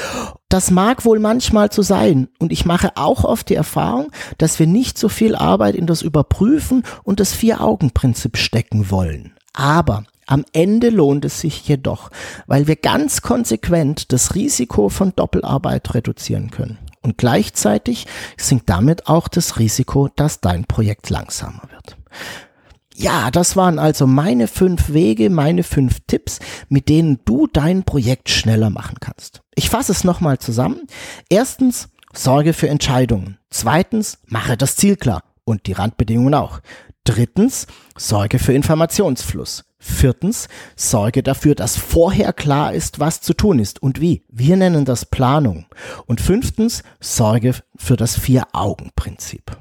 Das 0.50 0.72
mag 0.72 1.06
wohl 1.06 1.20
manchmal 1.20 1.72
so 1.72 1.84
sein. 1.84 2.28
Und 2.39 2.52
ich 2.52 2.66
mache 2.66 2.94
auch 2.96 3.24
oft 3.24 3.50
die 3.50 3.56
Erfahrung, 3.56 4.12
dass 4.39 4.58
wir 4.58 4.66
nicht 4.66 4.98
so 4.98 5.10
viel 5.10 5.36
Arbeit 5.36 5.76
in 5.76 5.86
das 5.86 6.02
Überprüfen 6.02 6.84
und 7.04 7.20
das 7.20 7.34
Vier-Augen-Prinzip 7.34 8.38
stecken 8.38 8.89
wollen. 8.89 9.34
Aber 9.54 10.06
am 10.28 10.46
Ende 10.54 10.90
lohnt 10.90 11.26
es 11.26 11.42
sich 11.42 11.68
jedoch, 11.68 12.10
weil 12.48 12.68
wir 12.68 12.76
ganz 12.76 13.22
konsequent 13.22 14.12
das 14.12 14.36
Risiko 14.36 14.90
von 14.90 15.14
Doppelarbeit 15.16 15.94
reduzieren 15.94 16.52
können. 16.52 16.78
Und 17.02 17.18
gleichzeitig 17.18 18.08
sinkt 18.38 18.70
damit 18.70 19.08
auch 19.08 19.28
das 19.28 19.60
Risiko, 19.60 20.10
dass 20.16 20.40
dein 20.40 20.66
Projekt 20.66 21.10
langsamer 21.10 21.64
wird. 21.70 21.98
Ja, 22.96 23.32
das 23.32 23.56
waren 23.56 23.80
also 23.80 24.08
meine 24.08 24.48
fünf 24.48 24.94
Wege, 24.94 25.30
meine 25.30 25.64
fünf 25.64 26.00
Tipps, 26.08 26.40
mit 26.70 26.90
denen 26.90 27.20
du 27.26 27.48
dein 27.48 27.84
Projekt 27.84 28.30
schneller 28.30 28.70
machen 28.70 28.98
kannst. 29.00 29.42
Ich 29.56 29.70
fasse 29.70 29.92
es 29.92 30.04
nochmal 30.04 30.38
zusammen. 30.38 30.88
Erstens, 31.28 31.90
sorge 32.14 32.54
für 32.54 32.70
Entscheidungen. 32.70 33.40
Zweitens, 33.50 34.20
mache 34.28 34.58
das 34.58 34.76
Ziel 34.76 34.96
klar 34.96 35.24
und 35.44 35.66
die 35.66 35.74
Randbedingungen 35.74 36.36
auch. 36.36 36.60
Drittens, 37.04 37.68
sorge 37.98 38.39
für 38.39 38.54
Informationsfluss. 38.54 39.66
Viertens, 39.78 40.48
sorge 40.78 41.24
dafür, 41.24 41.56
dass 41.56 41.76
vorher 41.76 42.32
klar 42.32 42.74
ist, 42.74 43.02
was 43.02 43.20
zu 43.20 43.34
tun 43.34 43.60
ist 43.60 43.82
und 43.82 44.00
wie. 44.00 44.24
Wir 44.30 44.56
nennen 44.56 44.86
das 44.86 45.06
Planung. 45.06 45.66
Und 46.06 46.22
fünftens, 46.22 46.84
sorge 47.02 47.56
für 47.76 47.98
das 47.98 48.18
Vier-Augen-Prinzip. 48.18 49.58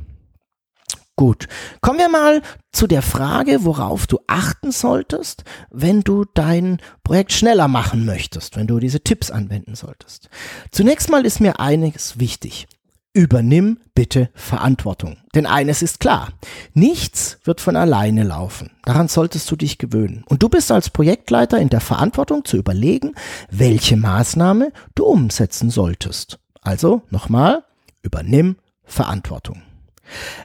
Gut, 1.16 1.46
kommen 1.81 1.98
wir 1.98 2.09
mal 2.09 2.40
zu 2.72 2.87
der 2.87 3.02
Frage, 3.02 3.64
worauf 3.64 4.07
du 4.07 4.20
achten 4.26 4.72
solltest, 4.72 5.44
wenn 5.70 6.02
du 6.02 6.24
dein 6.24 6.78
Projekt 7.05 7.33
schneller 7.33 7.68
machen 7.68 8.07
möchtest, 8.07 8.57
wenn 8.57 8.66
du 8.66 8.78
diese 8.78 9.00
Tipps 9.00 9.31
anwenden 9.31 9.74
solltest. 9.74 10.31
Zunächst 10.70 11.11
mal 11.11 11.26
ist 11.26 11.40
mir 11.40 11.61
einiges 11.61 12.18
wichtig. 12.18 12.66
Übernimm 13.14 13.79
bitte 13.94 14.31
Verantwortung. 14.35 15.18
Denn 15.35 15.44
eines 15.44 15.83
ist 15.83 16.01
klar, 16.01 16.31
nichts 16.72 17.38
wird 17.44 17.61
von 17.61 17.77
alleine 17.77 18.22
laufen. 18.22 18.70
Daran 18.85 19.09
solltest 19.09 19.51
du 19.51 19.57
dich 19.57 19.77
gewöhnen. 19.77 20.25
Und 20.29 20.42
du 20.42 20.48
bist 20.48 20.72
als 20.72 20.88
Projektleiter 20.88 21.59
in 21.59 21.68
der 21.68 21.81
Verantwortung 21.81 22.46
zu 22.46 22.57
überlegen, 22.57 23.14
welche 23.51 23.98
Maßnahme 23.98 24.72
du 24.94 25.05
umsetzen 25.05 25.68
solltest. 25.68 26.38
Also 26.62 27.03
nochmal, 27.11 27.64
übernimm 28.03 28.57
Verantwortung. 28.85 29.61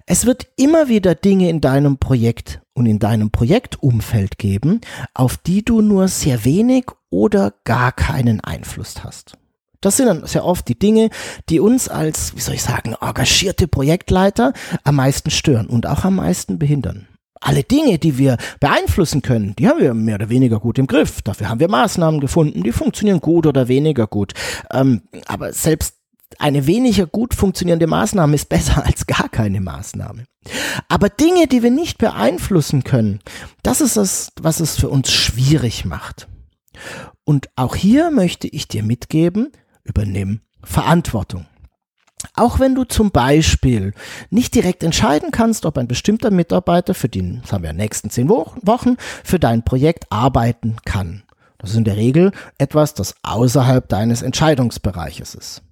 Es 0.05 0.25
wird 0.25 0.47
immer 0.57 0.89
wieder 0.89 1.15
Dinge 1.15 1.49
in 1.49 1.61
deinem 1.61 1.97
Projekt 1.97 2.61
und 2.73 2.85
in 2.85 2.99
deinem 2.99 3.31
Projektumfeld 3.31 4.37
geben, 4.37 4.81
auf 5.13 5.37
die 5.37 5.63
du 5.63 5.81
nur 5.81 6.09
sehr 6.09 6.43
wenig 6.43 6.85
oder 7.09 7.53
gar 7.63 7.93
keinen 7.93 8.41
Einfluss 8.41 9.03
hast. 9.03 9.37
Das 9.81 9.97
sind 9.97 10.07
dann 10.07 10.25
sehr 10.25 10.45
oft 10.45 10.67
die 10.67 10.77
Dinge, 10.77 11.09
die 11.49 11.59
uns 11.59 11.87
als, 11.89 12.35
wie 12.35 12.41
soll 12.41 12.55
ich 12.55 12.63
sagen, 12.63 12.95
engagierte 12.99 13.67
Projektleiter 13.67 14.53
am 14.83 14.95
meisten 14.95 15.31
stören 15.31 15.67
und 15.67 15.87
auch 15.87 16.03
am 16.03 16.15
meisten 16.15 16.59
behindern. 16.59 17.07
Alle 17.39 17.63
Dinge, 17.63 17.99
die 17.99 18.17
wir 18.17 18.37
beeinflussen 18.59 19.21
können, 19.21 19.55
die 19.57 19.67
haben 19.67 19.79
wir 19.79 19.93
mehr 19.93 20.15
oder 20.15 20.29
weniger 20.29 20.59
gut 20.59 20.79
im 20.79 20.87
Griff. 20.87 21.21
Dafür 21.21 21.49
haben 21.49 21.59
wir 21.59 21.69
Maßnahmen 21.69 22.19
gefunden, 22.19 22.63
die 22.63 22.71
funktionieren 22.71 23.19
gut 23.19 23.45
oder 23.45 23.67
weniger 23.67 24.07
gut. 24.07 24.33
Ähm, 24.71 25.03
aber 25.27 25.53
selbst 25.53 25.97
eine 26.39 26.67
weniger 26.67 27.05
gut 27.05 27.33
funktionierende 27.33 27.87
Maßnahme 27.87 28.35
ist 28.35 28.49
besser 28.49 28.83
als 28.85 29.05
gar 29.05 29.29
keine 29.29 29.61
Maßnahme. 29.61 30.25
Aber 30.87 31.09
Dinge, 31.09 31.47
die 31.47 31.61
wir 31.63 31.71
nicht 31.71 31.97
beeinflussen 31.97 32.83
können, 32.83 33.19
das 33.63 33.81
ist 33.81 33.97
das, 33.97 34.31
was 34.41 34.59
es 34.59 34.79
für 34.79 34.89
uns 34.89 35.11
schwierig 35.11 35.85
macht. 35.85 36.27
Und 37.23 37.49
auch 37.55 37.75
hier 37.75 38.11
möchte 38.11 38.47
ich 38.47 38.67
dir 38.67 38.83
mitgeben, 38.83 39.51
übernimm 39.87 40.41
Verantwortung. 40.63 41.45
Auch 42.33 42.59
wenn 42.59 42.75
du 42.75 42.83
zum 42.83 43.11
Beispiel 43.11 43.93
nicht 44.29 44.55
direkt 44.55 44.83
entscheiden 44.83 45.31
kannst, 45.31 45.65
ob 45.65 45.77
ein 45.77 45.87
bestimmter 45.87 46.31
Mitarbeiter 46.31 46.93
für 46.93 47.09
den, 47.09 47.41
sagen 47.45 47.63
wir, 47.63 47.73
nächsten 47.73 48.09
zehn 48.09 48.29
Wochen 48.29 48.95
für 49.23 49.39
dein 49.39 49.63
Projekt 49.63 50.05
arbeiten 50.11 50.77
kann. 50.85 51.23
Das 51.57 51.71
ist 51.71 51.77
in 51.77 51.83
der 51.83 51.97
Regel 51.97 52.31
etwas, 52.57 52.93
das 52.93 53.15
außerhalb 53.23 53.87
deines 53.87 54.21
Entscheidungsbereiches 54.21 55.35
ist. 55.35 55.63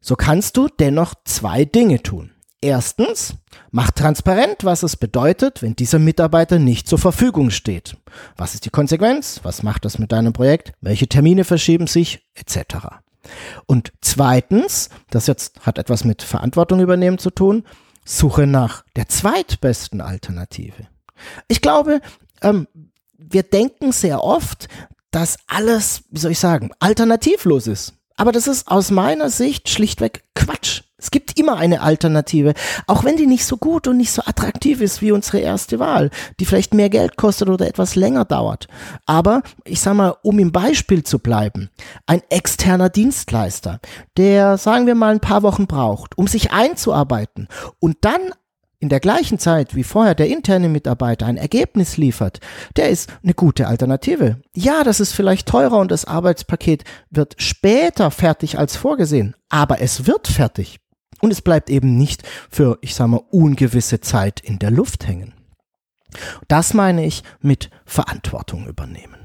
So 0.00 0.16
kannst 0.16 0.56
du 0.56 0.68
dennoch 0.68 1.14
zwei 1.24 1.64
Dinge 1.64 2.02
tun. 2.02 2.30
Erstens, 2.60 3.34
mach 3.70 3.90
transparent, 3.90 4.64
was 4.64 4.82
es 4.82 4.96
bedeutet, 4.96 5.60
wenn 5.60 5.76
dieser 5.76 5.98
Mitarbeiter 5.98 6.58
nicht 6.58 6.88
zur 6.88 6.98
Verfügung 6.98 7.50
steht. 7.50 7.98
Was 8.38 8.54
ist 8.54 8.64
die 8.64 8.70
Konsequenz? 8.70 9.40
Was 9.42 9.62
macht 9.62 9.84
das 9.84 9.98
mit 9.98 10.12
deinem 10.12 10.32
Projekt? 10.32 10.72
Welche 10.80 11.06
Termine 11.06 11.44
verschieben 11.44 11.86
sich? 11.86 12.22
Etc. 12.34 12.58
Und 13.66 13.92
zweitens, 14.00 14.90
das 15.10 15.26
jetzt 15.26 15.60
hat 15.66 15.78
etwas 15.78 16.04
mit 16.04 16.22
Verantwortung 16.22 16.80
übernehmen 16.80 17.18
zu 17.18 17.30
tun, 17.30 17.64
suche 18.04 18.46
nach 18.46 18.84
der 18.96 19.08
zweitbesten 19.08 20.00
Alternative. 20.00 20.88
Ich 21.48 21.60
glaube, 21.60 22.00
ähm, 22.42 22.66
wir 23.16 23.42
denken 23.42 23.92
sehr 23.92 24.22
oft, 24.22 24.68
dass 25.10 25.36
alles, 25.46 26.02
wie 26.10 26.18
soll 26.18 26.32
ich 26.32 26.38
sagen, 26.38 26.70
alternativlos 26.80 27.66
ist. 27.66 27.94
Aber 28.16 28.32
das 28.32 28.46
ist 28.46 28.68
aus 28.68 28.90
meiner 28.90 29.30
Sicht 29.30 29.68
schlichtweg 29.68 30.24
Quatsch. 30.34 30.82
Es 31.04 31.10
gibt 31.10 31.38
immer 31.38 31.58
eine 31.58 31.82
Alternative, 31.82 32.54
auch 32.86 33.04
wenn 33.04 33.18
die 33.18 33.26
nicht 33.26 33.44
so 33.44 33.58
gut 33.58 33.86
und 33.86 33.98
nicht 33.98 34.10
so 34.10 34.22
attraktiv 34.24 34.80
ist 34.80 35.02
wie 35.02 35.12
unsere 35.12 35.38
erste 35.38 35.78
Wahl, 35.78 36.08
die 36.40 36.46
vielleicht 36.46 36.72
mehr 36.72 36.88
Geld 36.88 37.18
kostet 37.18 37.50
oder 37.50 37.68
etwas 37.68 37.94
länger 37.94 38.24
dauert. 38.24 38.68
Aber 39.04 39.42
ich 39.66 39.82
sag 39.82 39.96
mal, 39.96 40.16
um 40.22 40.38
im 40.38 40.50
Beispiel 40.50 41.02
zu 41.02 41.18
bleiben, 41.18 41.68
ein 42.06 42.22
externer 42.30 42.88
Dienstleister, 42.88 43.80
der 44.16 44.56
sagen 44.56 44.86
wir 44.86 44.94
mal 44.94 45.12
ein 45.12 45.20
paar 45.20 45.42
Wochen 45.42 45.66
braucht, 45.66 46.16
um 46.16 46.26
sich 46.26 46.52
einzuarbeiten 46.52 47.48
und 47.80 47.98
dann 48.00 48.32
in 48.84 48.88
der 48.90 49.00
gleichen 49.00 49.38
Zeit 49.38 49.74
wie 49.74 49.82
vorher 49.82 50.14
der 50.14 50.28
interne 50.28 50.68
Mitarbeiter 50.68 51.24
ein 51.24 51.38
Ergebnis 51.38 51.96
liefert, 51.96 52.40
der 52.76 52.90
ist 52.90 53.10
eine 53.22 53.32
gute 53.32 53.66
Alternative. 53.66 54.42
Ja, 54.54 54.84
das 54.84 55.00
ist 55.00 55.12
vielleicht 55.12 55.48
teurer 55.48 55.78
und 55.78 55.90
das 55.90 56.04
Arbeitspaket 56.04 56.84
wird 57.10 57.34
später 57.38 58.10
fertig 58.10 58.58
als 58.58 58.76
vorgesehen, 58.76 59.36
aber 59.48 59.80
es 59.80 60.06
wird 60.06 60.28
fertig. 60.28 60.80
Und 61.20 61.30
es 61.30 61.42
bleibt 61.42 61.70
eben 61.70 61.96
nicht 61.96 62.22
für, 62.50 62.78
ich 62.80 62.94
sage 62.94 63.10
mal, 63.10 63.22
ungewisse 63.30 64.00
Zeit 64.00 64.40
in 64.40 64.58
der 64.58 64.70
Luft 64.70 65.06
hängen. 65.06 65.34
Das 66.48 66.74
meine 66.74 67.04
ich 67.04 67.22
mit 67.40 67.70
Verantwortung 67.84 68.66
übernehmen. 68.66 69.16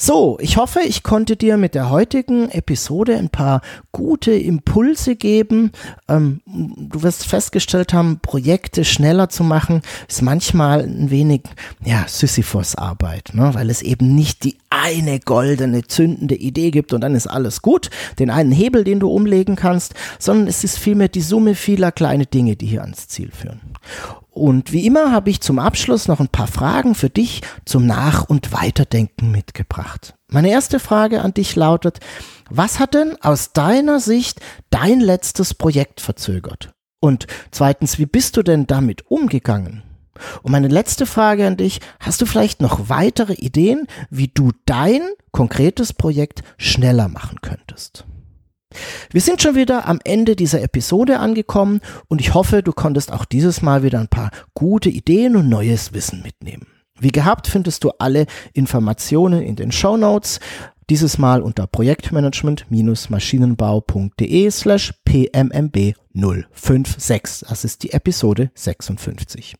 So, 0.00 0.38
ich 0.40 0.56
hoffe, 0.56 0.78
ich 0.86 1.02
konnte 1.02 1.34
dir 1.34 1.56
mit 1.56 1.74
der 1.74 1.90
heutigen 1.90 2.50
Episode 2.50 3.16
ein 3.16 3.30
paar 3.30 3.62
gute 3.90 4.30
Impulse 4.30 5.16
geben. 5.16 5.72
Ähm, 6.06 6.40
du 6.46 7.02
wirst 7.02 7.26
festgestellt 7.26 7.92
haben, 7.92 8.20
Projekte 8.20 8.84
schneller 8.84 9.28
zu 9.28 9.42
machen, 9.42 9.82
ist 10.06 10.22
manchmal 10.22 10.82
ein 10.82 11.10
wenig, 11.10 11.42
ja, 11.84 12.04
Sisyphus-Arbeit, 12.06 13.30
ne? 13.32 13.50
weil 13.54 13.70
es 13.70 13.82
eben 13.82 14.14
nicht 14.14 14.44
die 14.44 14.56
eine 14.70 15.18
goldene, 15.18 15.82
zündende 15.82 16.36
Idee 16.36 16.70
gibt 16.70 16.92
und 16.92 17.00
dann 17.00 17.16
ist 17.16 17.26
alles 17.26 17.60
gut, 17.60 17.90
den 18.20 18.30
einen 18.30 18.52
Hebel, 18.52 18.84
den 18.84 19.00
du 19.00 19.10
umlegen 19.10 19.56
kannst, 19.56 19.94
sondern 20.20 20.46
es 20.46 20.62
ist 20.62 20.78
vielmehr 20.78 21.08
die 21.08 21.22
Summe 21.22 21.56
vieler 21.56 21.90
kleine 21.90 22.26
Dinge, 22.26 22.54
die 22.54 22.66
hier 22.66 22.82
ans 22.82 23.08
Ziel 23.08 23.32
führen. 23.32 23.60
Und 24.38 24.72
wie 24.72 24.86
immer 24.86 25.10
habe 25.10 25.30
ich 25.30 25.40
zum 25.40 25.58
Abschluss 25.58 26.06
noch 26.06 26.20
ein 26.20 26.28
paar 26.28 26.46
Fragen 26.46 26.94
für 26.94 27.10
dich 27.10 27.42
zum 27.64 27.86
Nach- 27.86 28.24
und 28.24 28.52
Weiterdenken 28.52 29.32
mitgebracht. 29.32 30.14
Meine 30.28 30.50
erste 30.50 30.78
Frage 30.78 31.22
an 31.22 31.34
dich 31.34 31.56
lautet, 31.56 31.98
was 32.48 32.78
hat 32.78 32.94
denn 32.94 33.16
aus 33.20 33.52
deiner 33.52 33.98
Sicht 33.98 34.40
dein 34.70 35.00
letztes 35.00 35.54
Projekt 35.54 36.00
verzögert? 36.00 36.72
Und 37.00 37.26
zweitens, 37.50 37.98
wie 37.98 38.06
bist 38.06 38.36
du 38.36 38.42
denn 38.42 38.68
damit 38.68 39.10
umgegangen? 39.10 39.82
Und 40.42 40.52
meine 40.52 40.68
letzte 40.68 41.06
Frage 41.06 41.46
an 41.46 41.56
dich, 41.56 41.80
hast 41.98 42.20
du 42.20 42.26
vielleicht 42.26 42.60
noch 42.60 42.88
weitere 42.88 43.34
Ideen, 43.34 43.86
wie 44.08 44.28
du 44.28 44.52
dein 44.66 45.00
konkretes 45.32 45.92
Projekt 45.92 46.42
schneller 46.58 47.08
machen 47.08 47.38
könntest? 47.42 48.04
Wir 49.10 49.20
sind 49.20 49.40
schon 49.40 49.54
wieder 49.54 49.86
am 49.86 49.98
Ende 50.04 50.36
dieser 50.36 50.62
Episode 50.62 51.18
angekommen 51.18 51.80
und 52.08 52.20
ich 52.20 52.34
hoffe, 52.34 52.62
du 52.62 52.72
konntest 52.72 53.12
auch 53.12 53.24
dieses 53.24 53.62
Mal 53.62 53.82
wieder 53.82 53.98
ein 53.98 54.08
paar 54.08 54.30
gute 54.54 54.90
Ideen 54.90 55.36
und 55.36 55.48
neues 55.48 55.94
Wissen 55.94 56.22
mitnehmen. 56.22 56.66
Wie 57.00 57.12
gehabt 57.12 57.46
findest 57.46 57.84
du 57.84 57.92
alle 57.98 58.26
Informationen 58.52 59.42
in 59.42 59.56
den 59.56 59.72
Show 59.72 59.96
Notes. 59.96 60.40
Dieses 60.90 61.18
Mal 61.18 61.42
unter 61.42 61.66
projektmanagement-maschinenbau.de 61.66 64.50
slash 64.50 64.94
pmmb 65.04 65.92
056. 66.14 67.46
Das 67.46 67.64
ist 67.64 67.82
die 67.82 67.92
Episode 67.92 68.50
56. 68.54 69.56